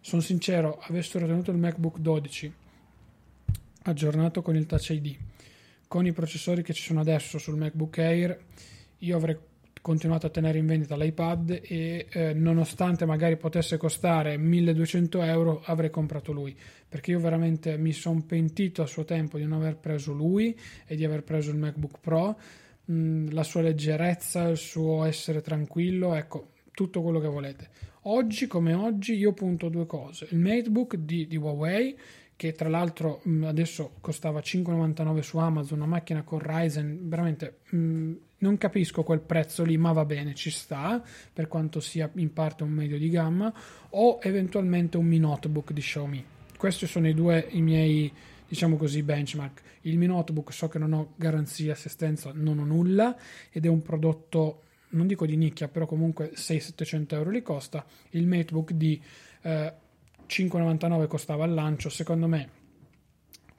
sono 0.00 0.20
sincero, 0.20 0.80
avessero 0.80 1.24
tenuto 1.24 1.52
il 1.52 1.56
MacBook 1.56 1.98
12 1.98 2.52
aggiornato 3.84 4.42
con 4.42 4.56
il 4.56 4.66
Touch 4.66 4.90
ID, 4.90 5.16
con 5.86 6.04
i 6.04 6.10
processori 6.10 6.64
che 6.64 6.72
ci 6.72 6.82
sono 6.82 6.98
adesso 6.98 7.38
sul 7.38 7.56
MacBook 7.56 7.96
Air, 7.98 8.40
io 8.98 9.16
avrei 9.16 9.38
continuato 9.80 10.26
a 10.26 10.30
tenere 10.30 10.58
in 10.58 10.66
vendita 10.66 10.96
l'iPad 10.96 11.60
e 11.62 12.06
eh, 12.10 12.32
nonostante 12.32 13.04
magari 13.04 13.36
potesse 13.36 13.76
costare 13.76 14.36
1200 14.36 15.22
euro 15.22 15.62
avrei 15.64 15.90
comprato 15.90 16.32
lui 16.32 16.56
perché 16.88 17.10
io 17.12 17.18
veramente 17.18 17.76
mi 17.76 17.92
sono 17.92 18.22
pentito 18.24 18.82
a 18.82 18.86
suo 18.86 19.04
tempo 19.04 19.38
di 19.38 19.44
non 19.44 19.60
aver 19.60 19.76
preso 19.76 20.12
lui 20.12 20.56
e 20.86 20.94
di 20.94 21.04
aver 21.04 21.22
preso 21.24 21.50
il 21.50 21.56
MacBook 21.56 21.98
Pro 22.00 22.38
mm, 22.90 23.28
la 23.30 23.42
sua 23.42 23.62
leggerezza 23.62 24.48
il 24.48 24.56
suo 24.56 25.04
essere 25.04 25.40
tranquillo 25.40 26.14
ecco 26.14 26.50
tutto 26.72 27.02
quello 27.02 27.20
che 27.20 27.28
volete 27.28 27.68
oggi 28.02 28.46
come 28.46 28.74
oggi 28.74 29.14
io 29.14 29.32
punto 29.32 29.68
due 29.68 29.86
cose 29.86 30.26
il 30.30 30.38
MateBook 30.38 30.96
di, 30.96 31.26
di 31.26 31.36
Huawei 31.36 31.96
che 32.42 32.52
tra 32.52 32.68
l'altro 32.68 33.22
mm, 33.28 33.44
adesso 33.44 33.92
costava 34.00 34.40
5,99 34.40 35.20
su 35.20 35.38
Amazon, 35.38 35.78
una 35.78 35.86
macchina 35.86 36.22
con 36.22 36.40
Ryzen, 36.40 37.08
veramente 37.08 37.58
mh, 37.70 37.76
mm, 37.76 38.14
non 38.38 38.58
capisco 38.58 39.04
quel 39.04 39.20
prezzo 39.20 39.62
lì, 39.62 39.76
ma 39.76 39.92
va 39.92 40.04
bene, 40.04 40.34
ci 40.34 40.50
sta, 40.50 41.00
per 41.32 41.46
quanto 41.46 41.78
sia 41.78 42.10
in 42.16 42.32
parte 42.32 42.64
un 42.64 42.70
medio 42.70 42.98
di 42.98 43.08
gamma, 43.08 43.52
o 43.90 44.18
eventualmente 44.20 44.96
un 44.96 45.06
Mi 45.06 45.20
Notebook 45.20 45.72
di 45.72 45.80
Xiaomi. 45.80 46.24
Questi 46.56 46.88
sono 46.88 47.06
i 47.06 47.14
due 47.14 47.46
i 47.50 47.62
miei, 47.62 48.12
diciamo 48.52 48.76
così, 48.76 49.02
benchmark. 49.02 49.62
Il 49.82 49.96
Mi 49.96 50.04
Notebook 50.04 50.52
so 50.52 50.68
che 50.68 50.78
non 50.78 50.92
ho 50.92 51.14
garanzia 51.16 51.72
assistenza, 51.72 52.32
non 52.34 52.58
ho 52.58 52.64
nulla, 52.66 53.16
ed 53.50 53.64
è 53.64 53.68
un 53.68 53.80
prodotto, 53.80 54.64
non 54.90 55.06
dico 55.06 55.24
di 55.24 55.38
nicchia, 55.38 55.68
però 55.68 55.86
comunque 55.86 56.32
600-700 56.34 57.14
euro 57.14 57.30
li 57.30 57.40
costa. 57.40 57.82
Il 58.10 58.26
MateBook 58.26 58.72
di... 58.72 59.02
Eh, 59.40 59.72
5,99 60.28 61.06
costava 61.08 61.44
al 61.44 61.52
lancio, 61.52 61.88
secondo 61.88 62.26
me 62.26 62.60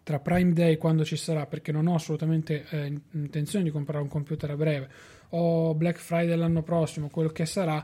tra 0.03 0.19
Prime 0.19 0.53
Day 0.53 0.77
quando 0.77 1.03
ci 1.03 1.15
sarà, 1.15 1.47
perché 1.47 1.71
non 1.71 1.87
ho 1.87 1.95
assolutamente 1.95 2.65
eh, 2.69 2.93
intenzione 3.11 3.63
di 3.63 3.71
comprare 3.71 4.01
un 4.01 4.09
computer 4.09 4.51
a 4.51 4.55
breve, 4.55 4.89
o 5.29 5.73
Black 5.73 5.97
Friday 5.97 6.35
l'anno 6.35 6.61
prossimo, 6.61 7.09
quello 7.09 7.29
che 7.29 7.45
sarà, 7.45 7.83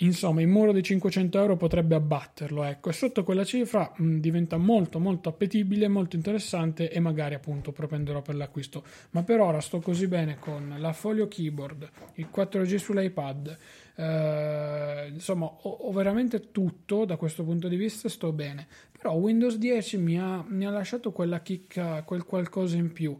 insomma 0.00 0.40
il 0.40 0.48
muro 0.48 0.72
di 0.72 0.82
500 0.82 1.38
euro 1.38 1.56
potrebbe 1.56 1.94
abbatterlo, 1.94 2.64
ecco, 2.64 2.90
e 2.90 2.92
sotto 2.92 3.24
quella 3.24 3.44
cifra 3.44 3.92
mh, 3.96 4.16
diventa 4.18 4.56
molto 4.56 4.98
molto 4.98 5.28
appetibile, 5.28 5.88
molto 5.88 6.16
interessante 6.16 6.90
e 6.90 7.00
magari 7.00 7.34
appunto 7.34 7.72
propenderò 7.72 8.22
per 8.22 8.36
l'acquisto. 8.36 8.84
Ma 9.10 9.22
per 9.22 9.40
ora 9.40 9.60
sto 9.60 9.80
così 9.80 10.06
bene 10.06 10.38
con 10.38 10.76
la 10.78 10.92
Folio 10.92 11.28
Keyboard, 11.28 11.88
il 12.14 12.28
4G 12.32 12.76
sull'iPad, 12.76 13.58
eh, 14.00 15.10
insomma 15.12 15.44
ho, 15.44 15.68
ho, 15.68 15.92
veramente 15.92 16.50
tutto 16.50 17.04
da 17.04 17.16
questo 17.16 17.44
punto 17.44 17.68
di 17.68 17.76
vista 17.76 18.08
sto 18.08 18.32
bene 18.32 18.66
però 18.96 19.12
Windows 19.12 19.56
10 19.56 19.98
mi 19.98 20.18
ha, 20.18 20.42
mi 20.48 20.64
ha 20.64 20.70
lasciato 20.70 21.12
quella 21.12 21.40
chicca 21.40 22.02
quel 22.02 22.24
qualcosa 22.24 22.76
in 22.76 22.92
più 22.92 23.14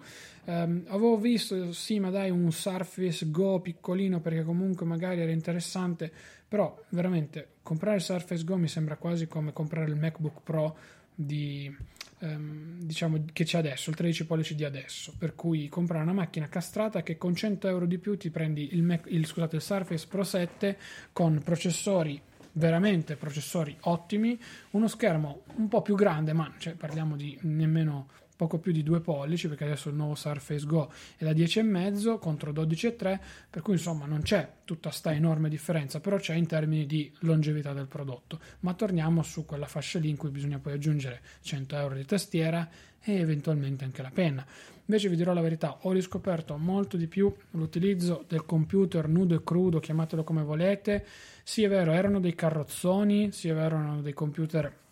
um, 0.47 0.85
avevo 0.87 1.19
visto 1.19 1.73
sì 1.73 1.99
ma 1.99 2.09
dai 2.09 2.31
un 2.31 2.51
Surface 2.51 3.31
Go 3.31 3.61
piccolino 3.61 4.21
perché 4.21 4.43
comunque 4.43 4.87
magari 4.87 5.21
era 5.21 5.33
interessante 5.33 6.11
però 6.50 6.76
veramente 6.88 7.58
comprare 7.62 7.98
il 7.98 8.02
Surface 8.02 8.42
Go 8.42 8.56
mi 8.56 8.66
sembra 8.66 8.96
quasi 8.96 9.28
come 9.28 9.52
comprare 9.52 9.88
il 9.88 9.94
MacBook 9.94 10.40
Pro 10.42 10.76
di, 11.14 11.72
ehm, 12.18 12.80
diciamo 12.80 13.24
che 13.32 13.44
c'è 13.44 13.58
adesso, 13.58 13.90
il 13.90 13.94
13 13.94 14.26
pollici 14.26 14.56
di 14.56 14.64
adesso, 14.64 15.14
per 15.16 15.36
cui 15.36 15.68
comprare 15.68 16.02
una 16.02 16.12
macchina 16.12 16.48
castrata 16.48 17.04
che 17.04 17.16
con 17.16 17.36
100 17.36 17.68
euro 17.68 17.86
di 17.86 17.98
più 17.98 18.16
ti 18.16 18.30
prendi 18.30 18.74
il, 18.74 18.82
Mac, 18.82 19.06
il, 19.06 19.26
scusate, 19.26 19.54
il 19.54 19.62
Surface 19.62 20.08
Pro 20.08 20.24
7 20.24 20.76
con 21.12 21.40
processori 21.44 22.20
veramente 22.54 23.14
processori 23.14 23.76
ottimi, 23.82 24.36
uno 24.70 24.88
schermo 24.88 25.42
un 25.54 25.68
po' 25.68 25.82
più 25.82 25.94
grande, 25.94 26.32
ma 26.32 26.52
cioè, 26.58 26.74
parliamo 26.74 27.14
di 27.14 27.38
nemmeno 27.42 28.08
poco 28.40 28.59
più 28.59 28.72
di 28.72 28.83
2 28.83 29.00
pollici 29.00 29.48
perché 29.48 29.64
adesso 29.64 29.90
il 29.90 29.96
nuovo 29.96 30.14
Surface 30.14 30.64
Go 30.64 30.90
è 31.18 31.24
da 31.24 31.33
10,5 31.33 32.18
contro 32.18 32.53
12,3 32.53 33.18
per 33.50 33.61
cui 33.61 33.74
insomma 33.74 34.07
non 34.07 34.22
c'è 34.22 34.50
tutta 34.64 34.88
sta 34.90 35.12
enorme 35.12 35.50
differenza 35.50 36.00
però 36.00 36.16
c'è 36.16 36.33
in 36.37 36.46
termini 36.46 36.87
di 36.87 37.12
longevità 37.18 37.74
del 37.74 37.87
prodotto. 37.87 38.40
Ma 38.61 38.72
torniamo 38.72 39.22
su 39.22 39.44
quella 39.44 39.66
fascia 39.66 39.98
lì 39.98 40.09
in 40.09 40.16
cui 40.16 40.31
bisogna 40.31 40.59
poi 40.59 40.72
aggiungere 40.72 41.20
100 41.42 41.76
euro 41.76 41.94
di 41.96 42.07
tastiera 42.07 42.66
e 43.03 43.12
eventualmente 43.12 43.85
anche 43.85 44.00
la 44.00 44.11
penna. 44.11 44.46
Invece 44.87 45.11
vi 45.11 45.16
dirò 45.16 45.35
la 45.35 45.42
verità 45.42 45.76
ho 45.83 45.92
riscoperto 45.92 46.57
molto 46.57 46.96
di 46.96 47.09
più 47.09 47.31
l'utilizzo 47.50 48.24
del 48.26 48.46
computer 48.46 49.07
nudo 49.07 49.35
e 49.35 49.44
crudo 49.44 49.81
chiamatelo 49.81 50.24
come 50.24 50.42
volete. 50.42 51.05
Sì 51.42 51.62
è 51.62 51.68
vero 51.68 51.92
erano 51.92 52.20
dei 52.20 52.35
carrozzoni 52.35 53.33
sì 53.33 53.50
è 53.50 53.55
vero 53.55 53.76
erano 53.76 54.00
dei 54.00 54.14
computer 54.14 54.88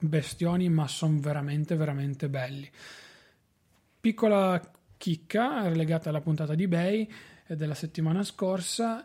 bestioni, 0.00 0.68
ma 0.68 0.88
sono 0.88 1.18
veramente, 1.20 1.76
veramente 1.76 2.28
belli. 2.28 2.68
Piccola 4.00 4.60
chicca 4.96 5.68
legata 5.68 6.08
alla 6.08 6.20
puntata 6.20 6.54
di 6.54 6.66
Bay 6.66 7.08
eh, 7.46 7.56
della 7.56 7.74
settimana 7.74 8.22
scorsa. 8.22 9.04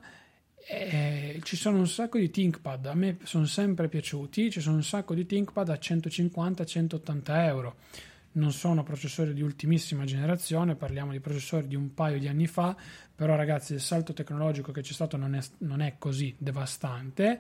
Eh, 0.67 1.39
ci 1.43 1.55
sono 1.55 1.77
un 1.77 1.87
sacco 1.87 2.17
di 2.17 2.29
ThinkPad, 2.29 2.87
a 2.87 2.95
me 2.95 3.17
sono 3.23 3.45
sempre 3.45 3.87
piaciuti, 3.87 4.49
ci 4.49 4.61
sono 4.61 4.77
un 4.77 4.83
sacco 4.83 5.13
di 5.13 5.25
ThinkPad 5.25 5.69
a 5.69 5.73
150-180 5.75 7.21
euro. 7.45 7.75
Non 8.33 8.51
sono 8.51 8.83
processori 8.83 9.33
di 9.33 9.41
ultimissima 9.41 10.03
generazione, 10.05 10.75
parliamo 10.75 11.11
di 11.11 11.19
processori 11.19 11.67
di 11.67 11.75
un 11.75 11.93
paio 11.93 12.19
di 12.19 12.27
anni 12.27 12.47
fa, 12.47 12.75
però 13.15 13.35
ragazzi 13.35 13.73
il 13.73 13.79
salto 13.79 14.11
tecnologico 14.11 14.71
che 14.71 14.81
c'è 14.81 14.91
stato 14.91 15.15
non 15.15 15.35
è, 15.35 15.41
non 15.59 15.81
è 15.81 15.95
così 15.97 16.35
devastante 16.37 17.39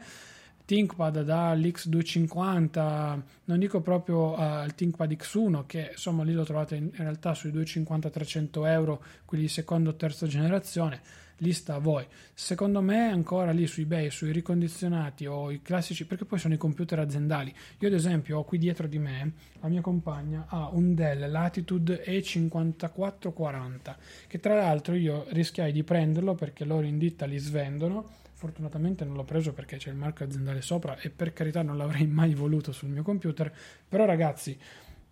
ThinkPad 0.65 1.23
dall'X250, 1.23 3.21
non 3.45 3.59
dico 3.59 3.81
proprio 3.81 4.35
al 4.35 4.73
ThinkPad 4.73 5.11
X1 5.11 5.65
che 5.67 5.89
insomma 5.91 6.23
lì 6.23 6.33
lo 6.33 6.43
trovate 6.43 6.75
in 6.75 6.91
realtà 6.95 7.35
sui 7.35 7.51
250-300 7.51 8.67
euro, 8.67 9.03
quelli 9.25 9.43
di 9.43 9.49
seconda 9.49 9.91
o 9.91 9.95
terza 9.95 10.25
generazione, 10.25 11.01
lì 11.37 11.53
sta 11.53 11.75
a 11.75 11.79
voi. 11.79 12.03
Secondo 12.33 12.81
me 12.81 13.09
ancora 13.09 13.51
lì 13.51 13.67
su 13.67 13.81
eBay, 13.81 14.09
sui 14.09 14.31
ricondizionati 14.31 15.27
o 15.27 15.51
i 15.51 15.61
classici, 15.61 16.07
perché 16.07 16.25
poi 16.25 16.39
sono 16.39 16.55
i 16.55 16.57
computer 16.57 16.97
aziendali. 16.97 17.53
Io 17.79 17.87
ad 17.87 17.93
esempio 17.93 18.39
ho 18.39 18.43
qui 18.43 18.57
dietro 18.57 18.87
di 18.87 18.97
me, 18.97 19.33
la 19.61 19.67
mia 19.67 19.81
compagna 19.81 20.45
ha 20.47 20.69
un 20.69 20.95
Dell 20.95 21.29
Latitude 21.29 22.03
E5440 22.05 23.95
che 24.27 24.39
tra 24.39 24.55
l'altro 24.55 24.95
io 24.95 25.27
rischiai 25.29 25.71
di 25.71 25.83
prenderlo 25.83 26.33
perché 26.33 26.65
loro 26.65 26.87
in 26.87 26.97
ditta 26.97 27.25
li 27.25 27.37
svendono 27.37 28.23
fortunatamente 28.45 29.03
non 29.03 29.15
l'ho 29.15 29.23
preso 29.23 29.53
perché 29.53 29.77
c'è 29.77 29.89
il 29.89 29.95
marchio 29.95 30.25
aziendale 30.25 30.61
sopra 30.61 30.97
e 30.99 31.09
per 31.09 31.33
carità 31.33 31.63
non 31.63 31.77
l'avrei 31.77 32.05
mai 32.05 32.35
voluto 32.35 32.71
sul 32.71 32.89
mio 32.89 33.01
computer, 33.01 33.51
però 33.89 34.05
ragazzi 34.05 34.57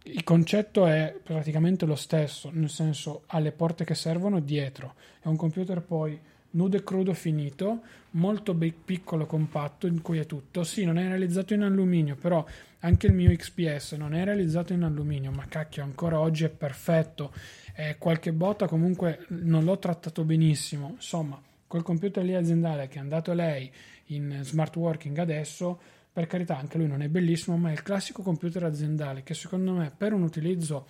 il 0.05 0.23
concetto 0.23 0.85
è 0.85 1.15
praticamente 1.21 1.85
lo 1.85 1.95
stesso, 1.95 2.51
nel 2.53 2.69
senso 2.69 3.23
ha 3.27 3.39
le 3.39 3.51
porte 3.51 3.85
che 3.85 3.95
servono 3.95 4.39
dietro, 4.39 4.95
è 5.21 5.27
un 5.27 5.35
computer 5.35 5.81
poi 5.81 6.19
nudo 6.51 6.77
e 6.77 6.83
crudo 6.83 7.13
finito, 7.13 7.81
molto 8.11 8.53
be- 8.53 8.73
piccolo, 8.73 9.25
compatto, 9.25 9.87
in 9.87 10.01
cui 10.01 10.19
è 10.19 10.27
tutto. 10.27 10.63
Sì, 10.63 10.85
non 10.85 10.99
è 10.99 11.07
realizzato 11.07 11.55
in 11.55 11.63
alluminio, 11.63 12.15
però 12.15 12.45
anche 12.79 13.07
il 13.07 13.13
mio 13.13 13.35
XPS 13.35 13.93
non 13.93 14.13
è 14.13 14.23
realizzato 14.23 14.73
in 14.73 14.83
alluminio, 14.83 15.31
ma 15.31 15.47
cacchio, 15.47 15.81
ancora 15.81 16.19
oggi 16.19 16.43
è 16.43 16.49
perfetto. 16.49 17.33
Eh, 17.75 17.95
qualche 17.97 18.31
botta 18.33 18.67
comunque 18.67 19.25
non 19.29 19.63
l'ho 19.63 19.79
trattato 19.79 20.23
benissimo. 20.23 20.91
Insomma, 20.95 21.41
quel 21.73 21.81
computer 21.81 22.23
lì 22.23 22.35
aziendale 22.35 22.87
che 22.87 22.99
è 22.99 23.01
andato 23.01 23.33
lei 23.33 23.71
in 24.09 24.41
smart 24.43 24.75
working 24.75 25.17
adesso, 25.17 25.81
per 26.13 26.27
carità, 26.27 26.55
anche 26.55 26.77
lui 26.77 26.85
non 26.85 27.01
è 27.01 27.07
bellissimo, 27.07 27.57
ma 27.57 27.69
è 27.69 27.71
il 27.71 27.81
classico 27.81 28.21
computer 28.21 28.63
aziendale 28.63 29.23
che 29.23 29.33
secondo 29.33 29.71
me 29.71 29.91
per 29.97 30.13
un 30.13 30.21
utilizzo, 30.21 30.85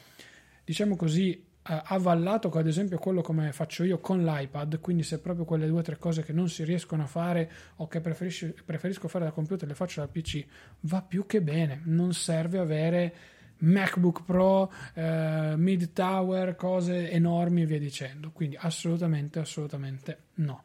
diciamo 0.66 0.98
così, 0.98 1.42
avallato 1.62 2.50
ad 2.50 2.68
esempio 2.68 2.98
quello 2.98 3.22
come 3.22 3.54
faccio 3.54 3.86
io 3.86 4.00
con 4.00 4.26
l'iPad, 4.26 4.82
quindi 4.82 5.04
se 5.04 5.22
proprio 5.22 5.46
quelle 5.46 5.68
due 5.68 5.80
o 5.80 5.84
tre 5.84 5.98
cose 5.98 6.22
che 6.22 6.34
non 6.34 6.50
si 6.50 6.66
riescono 6.66 7.04
a 7.04 7.08
fare 7.08 7.50
o 7.78 7.88
che 7.88 8.02
preferisco 8.02 9.08
fare 9.08 9.24
da 9.24 9.32
computer 9.32 9.66
le 9.66 9.76
faccio 9.76 10.02
da 10.02 10.10
PC, 10.10 10.46
va 10.82 11.02
più 11.02 11.26
che 11.26 11.42
bene, 11.42 11.80
non 11.86 12.12
serve 12.14 12.60
avere 12.60 13.16
MacBook 13.60 14.26
Pro, 14.26 14.70
eh, 14.96 15.54
Mid 15.56 15.94
Tower, 15.94 16.58
cose 16.58 17.10
enormi 17.10 17.62
e 17.62 17.66
via 17.68 17.80
dicendo, 17.80 18.32
quindi 18.32 18.58
assolutamente, 18.60 19.40
assolutamente 19.40 20.18
no. 20.36 20.62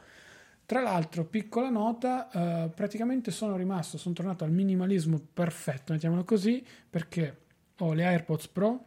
Tra 0.69 0.83
l'altro, 0.83 1.25
piccola 1.25 1.71
nota, 1.71 2.29
eh, 2.31 2.69
praticamente 2.69 3.31
sono 3.31 3.57
rimasto, 3.57 3.97
sono 3.97 4.15
tornato 4.15 4.45
al 4.45 4.51
minimalismo 4.51 5.19
perfetto, 5.19 5.95
mettiamolo 5.95 6.25
così, 6.25 6.63
perché 6.91 7.39
ho 7.79 7.95
le 7.95 8.05
AirPods 8.05 8.49
Pro, 8.49 8.85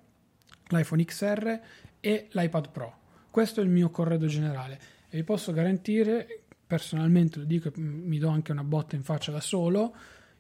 l'iPhone 0.67 1.03
XR 1.03 1.59
e 1.99 2.27
l'iPad 2.29 2.69
Pro. 2.69 2.97
Questo 3.31 3.61
è 3.61 3.63
il 3.63 3.71
mio 3.71 3.89
corredo 3.89 4.27
generale 4.27 4.79
e 5.09 5.17
vi 5.17 5.23
posso 5.23 5.53
garantire, 5.53 6.43
personalmente 6.67 7.39
lo 7.39 7.45
dico 7.45 7.69
e 7.69 7.73
mi 7.75 8.19
do 8.19 8.29
anche 8.29 8.51
una 8.51 8.63
botta 8.63 8.95
in 8.95 9.01
faccia 9.01 9.31
da 9.31 9.41
solo, 9.41 9.95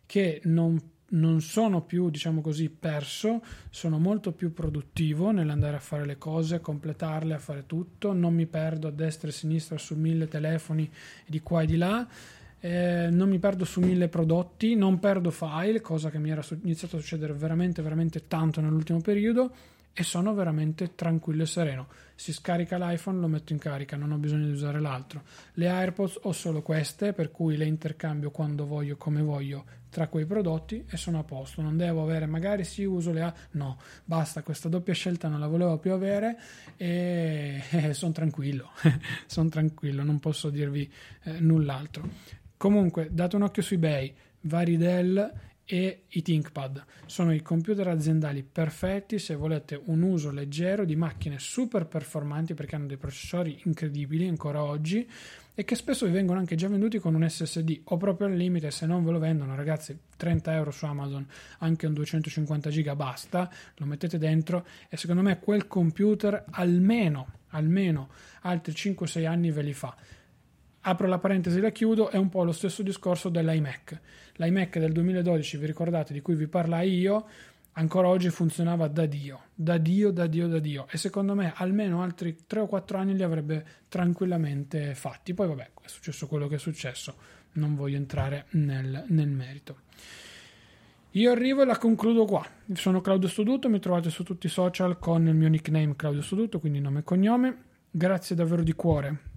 che 0.05 0.41
non, 0.43 0.79
non 1.11 1.41
sono 1.41 1.81
più, 1.81 2.09
diciamo 2.09 2.41
così, 2.41 2.69
perso, 2.69 3.41
sono 3.69 3.99
molto 3.99 4.31
più 4.31 4.53
produttivo 4.53 5.31
nell'andare 5.31 5.77
a 5.77 5.79
fare 5.79 6.05
le 6.05 6.17
cose, 6.17 6.55
a 6.55 6.59
completarle, 6.59 7.33
a 7.33 7.39
fare 7.39 7.65
tutto, 7.65 8.13
non 8.13 8.33
mi 8.33 8.45
perdo 8.45 8.87
a 8.87 8.91
destra 8.91 9.27
e 9.27 9.31
a 9.31 9.33
sinistra 9.33 9.77
su 9.77 9.95
mille 9.95 10.27
telefoni 10.27 10.89
di 11.25 11.39
qua 11.41 11.63
e 11.63 11.65
di 11.65 11.77
là. 11.77 12.07
Eh, 12.63 13.09
non 13.09 13.27
mi 13.27 13.39
perdo 13.39 13.65
su 13.65 13.79
mille 13.79 14.07
prodotti, 14.07 14.75
non 14.75 14.99
perdo 14.99 15.31
file, 15.31 15.81
cosa 15.81 16.11
che 16.11 16.19
mi 16.19 16.29
era 16.29 16.43
iniziato 16.61 16.97
a 16.97 16.99
succedere 16.99 17.33
veramente, 17.33 17.81
veramente 17.81 18.27
tanto 18.27 18.61
nell'ultimo 18.61 19.01
periodo 19.01 19.51
e 19.93 20.03
sono 20.03 20.33
veramente 20.33 20.95
tranquillo 20.95 21.43
e 21.43 21.47
sereno. 21.47 21.87
Si 22.15 22.31
scarica 22.31 22.77
l'iPhone, 22.77 23.19
lo 23.19 23.27
metto 23.27 23.51
in 23.51 23.59
carica, 23.59 23.97
non 23.97 24.11
ho 24.11 24.17
bisogno 24.17 24.45
di 24.45 24.51
usare 24.51 24.79
l'altro. 24.79 25.23
Le 25.53 25.67
AirPods 25.67 26.19
ho 26.23 26.31
solo 26.31 26.61
queste, 26.61 27.13
per 27.13 27.31
cui 27.31 27.57
le 27.57 27.65
intercambio 27.65 28.31
quando 28.31 28.65
voglio, 28.65 28.95
come 28.95 29.21
voglio, 29.21 29.65
tra 29.91 30.07
quei 30.07 30.25
prodotti 30.25 30.85
e 30.89 30.97
sono 30.97 31.19
a 31.19 31.23
posto. 31.23 31.61
Non 31.61 31.77
devo 31.77 32.01
avere, 32.01 32.25
magari 32.25 32.63
sì, 32.63 32.83
uso 32.83 33.11
le 33.11 33.21
A. 33.21 33.33
No, 33.51 33.77
basta, 34.03 34.41
questa 34.41 34.69
doppia 34.69 34.93
scelta 34.93 35.27
non 35.27 35.39
la 35.39 35.47
volevo 35.47 35.77
più 35.77 35.91
avere 35.91 36.39
e, 36.77 37.61
sono 37.91 38.11
tranquillo. 38.13 38.71
sono 39.27 39.49
tranquillo, 39.49 40.01
non 40.01 40.19
posso 40.19 40.49
dirvi 40.49 40.91
eh, 41.23 41.39
null'altro. 41.39 42.09
Comunque, 42.57 43.09
date 43.11 43.35
un 43.35 43.43
occhio 43.43 43.61
su 43.61 43.73
eBay, 43.75 44.13
vari 44.41 44.77
Dell 44.77 45.31
e 45.73 46.01
i 46.09 46.21
ThinkPad. 46.21 46.83
Sono 47.05 47.33
i 47.33 47.41
computer 47.41 47.87
aziendali 47.87 48.43
perfetti 48.43 49.17
se 49.17 49.35
volete 49.35 49.81
un 49.85 50.01
uso 50.01 50.29
leggero 50.29 50.83
di 50.83 50.97
macchine 50.97 51.39
super 51.39 51.87
performanti 51.87 52.53
perché 52.53 52.75
hanno 52.75 52.87
dei 52.87 52.97
processori 52.97 53.61
incredibili 53.63 54.27
ancora 54.27 54.61
oggi 54.61 55.09
e 55.55 55.63
che 55.63 55.75
spesso 55.75 56.05
vi 56.05 56.11
vengono 56.11 56.39
anche 56.39 56.55
già 56.55 56.67
venduti 56.67 56.99
con 56.99 57.15
un 57.15 57.25
SSD 57.27 57.83
o 57.85 57.95
proprio 57.95 58.27
al 58.27 58.35
limite 58.35 58.69
se 58.69 58.85
non 58.85 59.05
ve 59.05 59.11
lo 59.11 59.19
vendono 59.19 59.55
ragazzi 59.55 59.97
30 60.17 60.53
euro 60.55 60.71
su 60.71 60.85
Amazon 60.85 61.25
anche 61.59 61.87
un 61.87 61.93
250 61.93 62.69
giga 62.69 62.95
basta 62.95 63.49
lo 63.75 63.85
mettete 63.85 64.17
dentro 64.17 64.65
e 64.89 64.95
secondo 64.97 65.21
me 65.21 65.39
quel 65.39 65.67
computer 65.67 66.45
almeno 66.51 67.39
almeno 67.49 68.09
altri 68.41 68.73
5-6 68.73 69.25
anni 69.25 69.51
ve 69.51 69.61
li 69.61 69.73
fa 69.73 69.95
Apro 70.83 71.07
la 71.07 71.19
parentesi 71.19 71.59
e 71.59 71.61
la 71.61 71.69
chiudo, 71.69 72.09
è 72.09 72.17
un 72.17 72.29
po' 72.29 72.43
lo 72.43 72.51
stesso 72.51 72.81
discorso 72.81 73.29
dell'iMac. 73.29 73.99
L'iMac 74.37 74.79
del 74.79 74.91
2012, 74.91 75.57
vi 75.57 75.65
ricordate, 75.67 76.11
di 76.11 76.21
cui 76.21 76.33
vi 76.33 76.47
parlai 76.47 76.97
io, 76.97 77.27
ancora 77.73 78.07
oggi 78.07 78.31
funzionava 78.31 78.87
da 78.87 79.05
Dio, 79.05 79.41
da 79.53 79.77
Dio, 79.77 80.09
da 80.11 80.25
Dio, 80.25 80.47
da 80.47 80.57
Dio. 80.57 80.87
E 80.89 80.97
secondo 80.97 81.35
me 81.35 81.53
almeno 81.55 82.01
altri 82.01 82.35
3 82.47 82.61
o 82.61 82.65
4 82.65 82.97
anni 82.97 83.15
li 83.15 83.21
avrebbe 83.21 83.65
tranquillamente 83.89 84.95
fatti. 84.95 85.35
Poi 85.35 85.47
vabbè, 85.49 85.69
è 85.83 85.87
successo 85.87 86.25
quello 86.25 86.47
che 86.47 86.55
è 86.55 86.59
successo, 86.59 87.15
non 87.53 87.75
voglio 87.75 87.97
entrare 87.97 88.45
nel, 88.51 89.05
nel 89.07 89.29
merito. 89.29 89.81
Io 91.11 91.31
arrivo 91.31 91.61
e 91.61 91.65
la 91.65 91.77
concludo 91.77 92.25
qua. 92.25 92.43
Sono 92.73 93.01
Claudio 93.01 93.27
Studuto, 93.27 93.69
mi 93.69 93.79
trovate 93.79 94.09
su 94.09 94.23
tutti 94.23 94.47
i 94.47 94.49
social 94.49 94.97
con 94.97 95.27
il 95.27 95.35
mio 95.35 95.49
nickname 95.49 95.95
Claudio 95.95 96.23
Studuto, 96.23 96.59
quindi 96.59 96.79
nome 96.79 97.01
e 97.01 97.03
cognome. 97.03 97.57
Grazie 97.91 98.35
davvero 98.35 98.63
di 98.63 98.73
cuore 98.73 99.29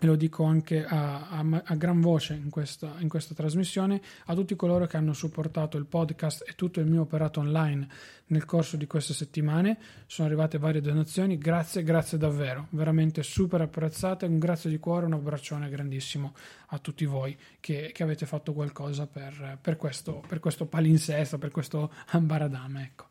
e 0.00 0.06
lo 0.06 0.14
dico 0.14 0.44
anche 0.44 0.84
a, 0.84 1.28
a, 1.28 1.62
a 1.64 1.74
gran 1.74 2.00
voce 2.00 2.34
in 2.34 2.50
questa, 2.50 2.94
in 2.98 3.08
questa, 3.08 3.34
trasmissione, 3.34 4.00
a 4.26 4.34
tutti 4.34 4.54
coloro 4.54 4.86
che 4.86 4.96
hanno 4.96 5.12
supportato 5.12 5.76
il 5.76 5.86
podcast 5.86 6.44
e 6.46 6.54
tutto 6.54 6.78
il 6.78 6.86
mio 6.86 7.00
operato 7.02 7.40
online 7.40 7.88
nel 8.26 8.44
corso 8.44 8.76
di 8.76 8.86
queste 8.86 9.12
settimane. 9.12 9.76
Sono 10.06 10.28
arrivate 10.28 10.58
varie 10.58 10.80
donazioni, 10.80 11.36
grazie, 11.36 11.82
grazie 11.82 12.16
davvero, 12.16 12.68
veramente 12.70 13.24
super 13.24 13.60
apprezzate, 13.60 14.26
un 14.26 14.38
grazie 14.38 14.70
di 14.70 14.78
cuore, 14.78 15.06
un 15.06 15.14
abbraccione 15.14 15.68
grandissimo 15.68 16.34
a 16.68 16.78
tutti 16.78 17.04
voi 17.04 17.36
che, 17.58 17.90
che 17.92 18.02
avete 18.04 18.24
fatto 18.24 18.52
qualcosa 18.52 19.08
per, 19.08 19.58
per, 19.60 19.76
questo, 19.76 20.22
per 20.28 20.38
questo 20.38 20.66
palinsesto, 20.66 21.38
per 21.38 21.50
questo 21.50 21.92
ambaradame. 22.10 22.82
Ecco. 22.82 23.06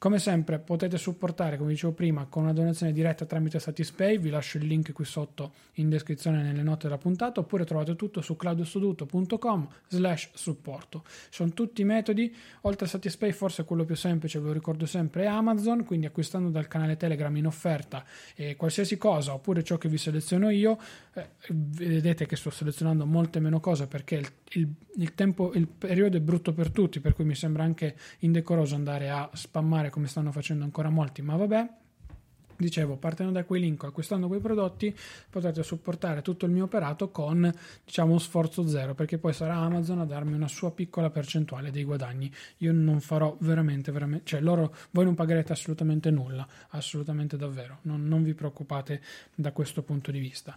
Come 0.00 0.18
sempre 0.18 0.58
potete 0.58 0.96
supportare, 0.96 1.58
come 1.58 1.72
dicevo 1.72 1.92
prima, 1.92 2.24
con 2.24 2.44
una 2.44 2.54
donazione 2.54 2.90
diretta 2.90 3.26
tramite 3.26 3.58
Satispay, 3.58 4.16
vi 4.16 4.30
lascio 4.30 4.56
il 4.56 4.64
link 4.64 4.92
qui 4.92 5.04
sotto 5.04 5.52
in 5.74 5.90
descrizione 5.90 6.42
nelle 6.42 6.62
note 6.62 6.84
della 6.84 6.96
puntata, 6.96 7.40
oppure 7.40 7.66
trovate 7.66 7.94
tutto 7.96 8.22
su 8.22 8.34
claudiostoduto.com 8.34 9.68
slash 9.88 10.30
supporto. 10.32 11.04
Sono 11.28 11.50
tutti 11.50 11.82
i 11.82 11.84
metodi, 11.84 12.34
oltre 12.62 12.86
a 12.86 12.88
Satispay 12.88 13.32
forse 13.32 13.64
quello 13.64 13.84
più 13.84 13.94
semplice, 13.94 14.38
ve 14.38 14.46
lo 14.46 14.52
ricordo 14.54 14.86
sempre, 14.86 15.24
è 15.24 15.26
Amazon, 15.26 15.84
quindi 15.84 16.06
acquistando 16.06 16.48
dal 16.48 16.66
canale 16.66 16.96
Telegram 16.96 17.36
in 17.36 17.44
offerta 17.44 18.02
eh, 18.36 18.56
qualsiasi 18.56 18.96
cosa, 18.96 19.34
oppure 19.34 19.62
ciò 19.62 19.76
che 19.76 19.90
vi 19.90 19.98
seleziono 19.98 20.48
io, 20.48 20.78
eh, 21.12 21.28
vedete 21.50 22.24
che 22.24 22.36
sto 22.36 22.48
selezionando 22.48 23.04
molte 23.04 23.38
meno 23.38 23.60
cose 23.60 23.86
perché 23.86 24.14
il, 24.14 24.28
il, 24.52 24.68
il, 24.96 25.14
tempo, 25.14 25.52
il 25.52 25.66
periodo 25.66 26.16
è 26.16 26.20
brutto 26.20 26.54
per 26.54 26.70
tutti, 26.70 27.00
per 27.00 27.12
cui 27.12 27.24
mi 27.24 27.34
sembra 27.34 27.64
anche 27.64 27.96
indecoroso 28.20 28.74
andare 28.74 29.10
a 29.10 29.28
spammare 29.34 29.88
come 29.90 30.06
stanno 30.06 30.32
facendo 30.32 30.64
ancora 30.64 30.88
molti, 30.88 31.22
ma 31.22 31.36
vabbè. 31.36 31.68
Dicevo, 32.60 32.96
partendo 32.96 33.32
da 33.32 33.44
quei 33.44 33.62
link, 33.62 33.84
acquistando 33.84 34.28
quei 34.28 34.40
prodotti, 34.40 34.94
potrete 35.30 35.62
supportare 35.62 36.20
tutto 36.20 36.44
il 36.44 36.52
mio 36.52 36.64
operato 36.64 37.10
con, 37.10 37.50
diciamo, 37.82 38.18
sforzo 38.18 38.68
zero, 38.68 38.94
perché 38.94 39.16
poi 39.16 39.32
sarà 39.32 39.54
Amazon 39.54 40.00
a 40.00 40.04
darmi 40.04 40.34
una 40.34 40.46
sua 40.46 40.70
piccola 40.70 41.08
percentuale 41.08 41.70
dei 41.70 41.84
guadagni. 41.84 42.30
Io 42.58 42.72
non 42.72 43.00
farò 43.00 43.34
veramente, 43.40 43.90
veramente, 43.92 44.26
cioè 44.26 44.40
loro, 44.40 44.74
voi 44.90 45.06
non 45.06 45.14
pagherete 45.14 45.52
assolutamente 45.52 46.10
nulla, 46.10 46.46
assolutamente 46.68 47.38
davvero, 47.38 47.78
non, 47.82 48.06
non 48.06 48.22
vi 48.22 48.34
preoccupate 48.34 49.00
da 49.34 49.52
questo 49.52 49.82
punto 49.82 50.10
di 50.10 50.18
vista. 50.18 50.54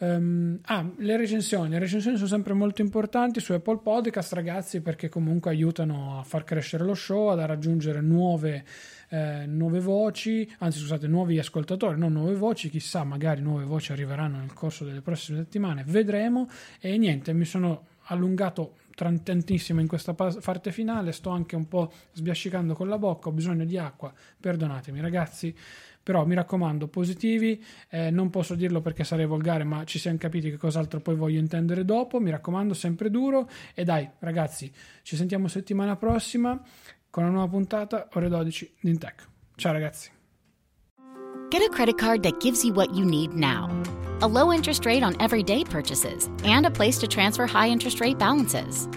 Um, 0.00 0.60
ah, 0.62 0.88
le 0.98 1.16
recensioni. 1.16 1.70
Le 1.70 1.78
recensioni 1.80 2.16
sono 2.16 2.28
sempre 2.28 2.52
molto 2.52 2.82
importanti 2.82 3.40
su 3.40 3.52
Apple 3.52 3.78
Podcast, 3.78 4.32
ragazzi, 4.32 4.80
perché 4.80 5.08
comunque 5.08 5.50
aiutano 5.50 6.20
a 6.20 6.22
far 6.22 6.44
crescere 6.44 6.84
lo 6.84 6.94
show, 6.94 7.28
ad 7.28 7.40
raggiungere 7.40 8.00
nuove, 8.00 8.64
eh, 9.08 9.44
nuove 9.46 9.80
voci, 9.80 10.48
anzi 10.58 10.78
scusate, 10.78 11.08
nuovi 11.08 11.38
ascoltatori, 11.38 11.98
non 11.98 12.12
nuove 12.12 12.34
voci, 12.34 12.70
chissà, 12.70 13.02
magari 13.02 13.40
nuove 13.40 13.64
voci 13.64 13.90
arriveranno 13.90 14.38
nel 14.38 14.52
corso 14.52 14.84
delle 14.84 15.00
prossime 15.00 15.38
settimane, 15.38 15.82
vedremo. 15.84 16.48
E 16.80 16.96
niente, 16.96 17.32
mi 17.32 17.44
sono 17.44 17.86
allungato 18.10 18.76
tantissimo 18.94 19.80
in 19.80 19.86
questa 19.86 20.14
parte 20.14 20.72
finale, 20.72 21.12
sto 21.12 21.30
anche 21.30 21.54
un 21.56 21.68
po' 21.68 21.92
sbiascicando 22.12 22.74
con 22.74 22.88
la 22.88 22.98
bocca, 22.98 23.28
ho 23.28 23.32
bisogno 23.32 23.64
di 23.64 23.78
acqua, 23.78 24.12
perdonatemi 24.40 25.00
ragazzi. 25.00 25.54
Però 26.08 26.24
mi 26.24 26.34
raccomando, 26.34 26.88
positivi, 26.88 27.62
eh, 27.90 28.08
non 28.10 28.30
posso 28.30 28.54
dirlo 28.54 28.80
perché 28.80 29.04
sarei 29.04 29.26
volgare, 29.26 29.64
ma 29.64 29.84
ci 29.84 29.98
siamo 29.98 30.16
capiti 30.16 30.48
che 30.48 30.56
cos'altro 30.56 31.00
poi 31.00 31.14
voglio 31.14 31.38
intendere 31.38 31.84
dopo. 31.84 32.18
Mi 32.18 32.30
raccomando, 32.30 32.72
sempre 32.72 33.10
duro. 33.10 33.46
E 33.74 33.84
dai, 33.84 34.08
ragazzi, 34.20 34.72
ci 35.02 35.16
sentiamo 35.16 35.48
settimana 35.48 35.96
prossima 35.96 36.58
con 37.10 37.24
una 37.24 37.32
nuova 37.32 37.48
puntata, 37.48 38.08
ore 38.14 38.30
12 38.30 38.76
di 38.80 38.88
Intech. 38.88 39.28
Ciao 39.56 39.72
ragazzi. 39.72 40.10
Get 41.50 41.60
a 41.60 41.68
credit 41.68 41.98
card 41.98 42.22
that 42.22 42.40
gives 42.40 42.64
you 42.64 42.72
what 42.72 42.94
you 42.94 43.04
need 43.04 43.34
now. 43.34 43.68
A 44.22 44.26
low 44.26 44.50
interest 44.50 44.86
rate 44.86 45.02
on 45.02 45.14
everyday 45.20 45.62
purchases 45.62 46.30
and 46.42 46.64
a 46.64 46.70
place 46.70 46.96
to 47.00 47.06
transfer 47.06 47.46
high 47.46 47.68
interest 47.68 48.00
rate 48.00 48.16
balances. 48.16 48.88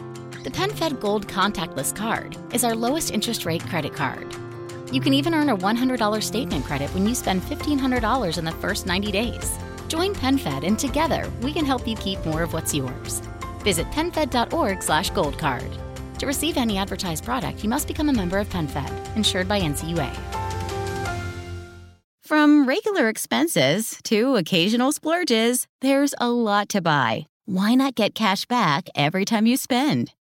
The 0.46 0.50
PenFed 0.50 1.02
Gold 1.02 1.28
Contactless 1.28 1.94
Card 1.94 2.38
is 2.54 2.64
our 2.64 2.74
lowest 2.74 3.12
interest 3.12 3.46
rate 3.46 3.68
credit 3.68 3.94
card. 3.94 4.34
You 4.92 5.00
can 5.00 5.14
even 5.14 5.34
earn 5.34 5.48
a 5.48 5.58
$100 5.58 6.22
statement 6.22 6.66
credit 6.66 6.94
when 6.94 7.08
you 7.08 7.16
spend 7.16 7.42
$1,500 7.44 8.38
in 8.38 8.44
the 8.44 8.52
first 8.52 8.86
90 8.86 9.12
days. 9.12 9.58
Join 9.88 10.14
PenFed 10.14 10.68
and 10.68 10.78
together 10.78 11.32
we 11.42 11.54
can 11.54 11.66
help 11.66 11.88
you 11.88 11.96
keep 11.96 12.24
more 12.26 12.44
of 12.44 12.52
what's 12.52 12.74
yours. 12.74 13.22
Visit 13.60 13.88
PenFed.org 13.92 14.84
slash 14.84 15.12
goldcard. 15.12 15.72
To 16.18 16.28
receive 16.28 16.58
any 16.58 16.78
advertised 16.78 17.24
product, 17.24 17.64
you 17.64 17.70
must 17.70 17.88
become 17.88 18.10
a 18.10 18.14
member 18.14 18.38
of 18.38 18.50
PenFed, 18.50 19.16
insured 19.16 19.48
by 19.48 19.62
NCUA. 19.62 20.14
From 22.22 22.66
regular 22.66 23.08
expenses 23.08 23.98
to 24.04 24.36
occasional 24.36 24.92
splurges, 24.92 25.68
there's 25.82 26.14
a 26.20 26.30
lot 26.30 26.70
to 26.70 26.82
buy. 26.82 27.28
Why 27.46 27.76
not 27.76 27.96
get 27.96 28.14
cash 28.14 28.46
back 28.46 28.88
every 28.96 29.26
time 29.26 29.46
you 29.46 29.58
spend? 29.58 30.14